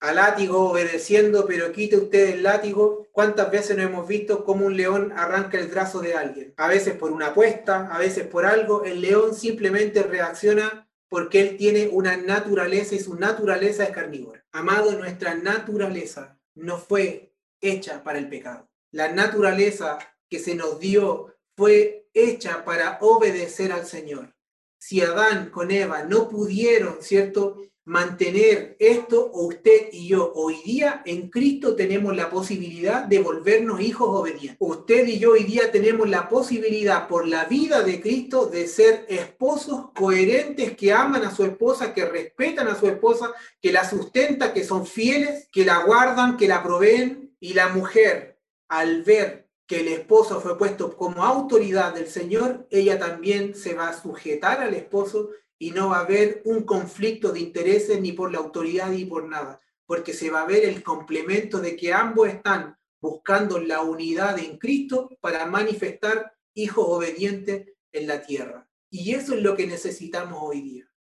[0.04, 3.08] al látigo obedeciendo, pero quite usted el látigo.
[3.14, 6.54] ¿Cuántas veces no hemos visto cómo un león arranca el brazo de alguien?
[6.58, 8.84] A veces por una apuesta, a veces por algo.
[8.84, 14.44] El león simplemente reacciona porque él tiene una naturaleza y su naturaleza es carnívora.
[14.52, 18.70] Amado, nuestra naturaleza no fue hecha para el pecado.
[18.92, 20.00] La naturaleza
[20.30, 24.36] que se nos dio fue hecha para obedecer al Señor.
[24.80, 27.56] Si Adán con Eva no pudieron, ¿cierto?
[27.86, 34.08] Mantener esto, usted y yo hoy día en Cristo tenemos la posibilidad de volvernos hijos
[34.10, 34.56] obedientes.
[34.60, 39.06] Usted y yo hoy día tenemos la posibilidad por la vida de Cristo de ser
[39.10, 44.54] esposos coherentes que aman a su esposa, que respetan a su esposa, que la sustenta,
[44.54, 49.80] que son fieles, que la guardan, que la proveen y la mujer al ver que
[49.80, 54.74] el esposo fue puesto como autoridad del Señor, ella también se va a sujetar al
[54.74, 55.30] esposo
[55.64, 59.30] y no va a haber un conflicto de intereses ni por la autoridad ni por
[59.30, 64.38] nada, porque se va a ver el complemento de que ambos están buscando la unidad
[64.40, 68.68] en Cristo para manifestar hijos obedientes en la tierra.
[68.90, 70.92] Y eso es lo que necesitamos hoy día,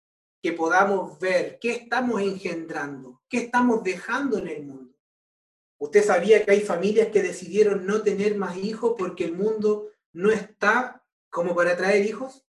[0.41, 4.95] que podamos ver qué estamos engendrando, qué estamos dejando en el mundo.
[5.79, 10.31] Usted sabía que hay familias que decidieron no tener más hijos porque el mundo no
[10.31, 12.47] está como para traer hijos.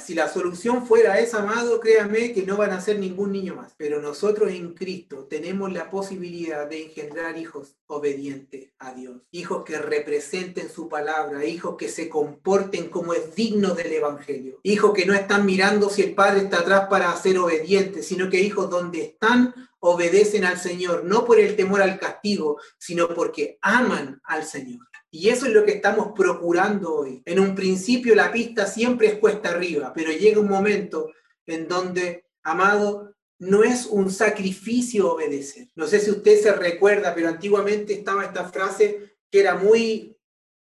[0.00, 3.74] Si la solución fuera esa, amado, créame que no van a ser ningún niño más.
[3.76, 9.22] Pero nosotros en Cristo tenemos la posibilidad de engendrar hijos obedientes a Dios.
[9.30, 14.60] Hijos que representen su palabra, hijos que se comporten como es digno del Evangelio.
[14.62, 18.40] Hijos que no están mirando si el Padre está atrás para ser obedientes, sino que
[18.40, 24.20] hijos donde están obedecen al Señor, no por el temor al castigo, sino porque aman
[24.24, 24.91] al Señor.
[25.14, 27.22] Y eso es lo que estamos procurando hoy.
[27.26, 31.12] En un principio la pista siempre es cuesta arriba, pero llega un momento
[31.44, 35.68] en donde, amado, no es un sacrificio obedecer.
[35.74, 40.16] No sé si usted se recuerda, pero antiguamente estaba esta frase que era muy,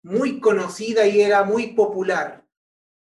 [0.03, 2.43] muy conocida y era muy popular.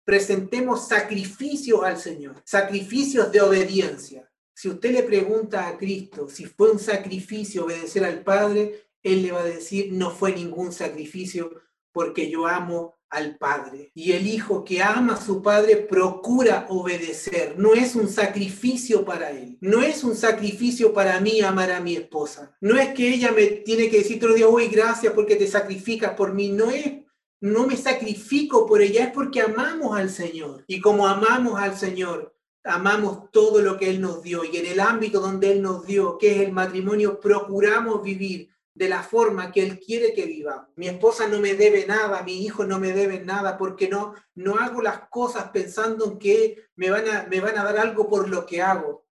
[0.05, 4.31] Presentemos sacrificios al Señor, sacrificios de obediencia.
[4.53, 9.33] Si usted le pregunta a Cristo si fue un sacrificio obedecer al Padre, él le
[9.33, 11.51] va a decir, no fue ningún sacrificio
[11.93, 13.91] porque yo amo al Padre.
[13.95, 17.55] Y el hijo que ama a su Padre procura obedecer.
[17.57, 19.57] No es un sacrificio para él.
[19.61, 22.55] No es un sacrificio para mí amar a mi esposa.
[22.61, 25.47] No es que ella me tiene que decir todos los días, uy, gracias porque te
[25.47, 26.51] sacrificas por mí.
[26.51, 26.93] No es
[27.41, 30.65] no me sacrifico por ella, es porque amamos al Señor.
[30.67, 32.35] Y como amamos al Señor,
[32.65, 34.43] amamos todo lo que Él nos dio.
[34.45, 38.91] Y en el ámbito donde Él nos dio, que es el matrimonio, procuramos vivir de
[38.91, 40.69] la forma que Él quiere que vivamos.
[40.77, 44.57] Mi esposa no me debe nada, mi hijo no me debe nada, porque no, no
[44.57, 48.29] hago las cosas pensando en que me van, a, me van a dar algo por
[48.29, 49.07] lo que hago,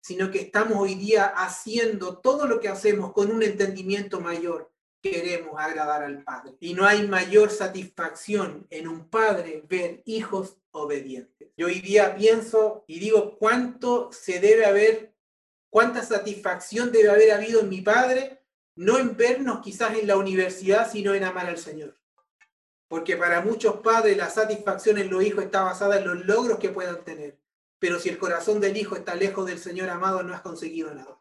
[0.00, 4.72] sino que estamos hoy día haciendo todo lo que hacemos con un entendimiento mayor.
[5.00, 6.56] Queremos agradar al Padre.
[6.58, 11.50] Y no hay mayor satisfacción en un padre ver hijos obedientes.
[11.56, 15.14] Yo hoy día pienso y digo cuánto se debe haber,
[15.70, 18.37] cuánta satisfacción debe haber habido en mi padre
[18.78, 21.98] no en vernos quizás en la universidad, sino en amar al Señor.
[22.86, 26.68] Porque para muchos padres la satisfacción en los hijos está basada en los logros que
[26.68, 27.40] puedan tener.
[27.80, 31.17] Pero si el corazón del hijo está lejos del Señor amado, no has conseguido nada.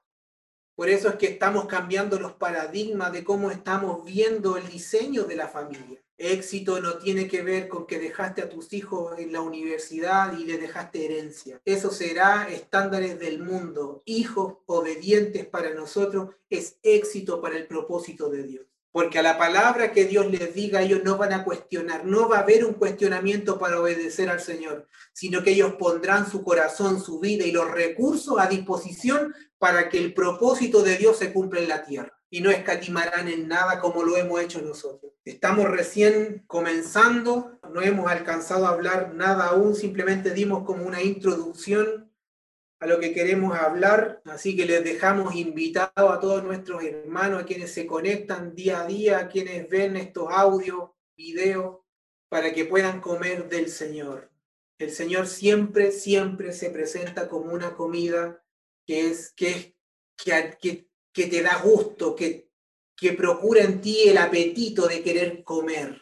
[0.78, 5.36] Por eso es que estamos cambiando los paradigmas de cómo estamos viendo el diseño de
[5.36, 5.99] la familia.
[6.19, 10.45] Éxito no tiene que ver con que dejaste a tus hijos en la universidad y
[10.45, 11.59] le dejaste herencia.
[11.65, 14.03] Eso será estándares del mundo.
[14.05, 18.65] Hijos obedientes para nosotros es éxito para el propósito de Dios.
[18.97, 22.37] Porque a la palabra que Dios les diga, ellos no van a cuestionar, no va
[22.37, 27.19] a haber un cuestionamiento para obedecer al Señor, sino que ellos pondrán su corazón, su
[27.19, 31.69] vida y los recursos a disposición para que el propósito de Dios se cumpla en
[31.69, 35.13] la tierra y no escatimarán en nada como lo hemos hecho nosotros.
[35.23, 42.11] Estamos recién comenzando, no hemos alcanzado a hablar nada aún, simplemente dimos como una introducción
[42.80, 47.45] a lo que queremos hablar, así que les dejamos invitados a todos nuestros hermanos, a
[47.45, 51.80] quienes se conectan día a día, a quienes ven estos audios, videos,
[52.30, 54.32] para que puedan comer del Señor.
[54.78, 58.43] El Señor siempre, siempre se presenta como una comida
[58.86, 59.75] que es, que,
[60.15, 62.51] que, que que te da gusto, que,
[62.95, 65.99] que procura en ti el apetito de querer comer.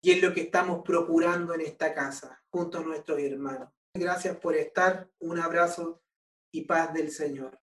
[0.00, 3.70] Y es lo que estamos procurando en esta casa, junto a nuestros hermanos.
[3.92, 5.10] Gracias por estar.
[5.18, 6.03] Un abrazo
[6.54, 7.58] y paz del Señor.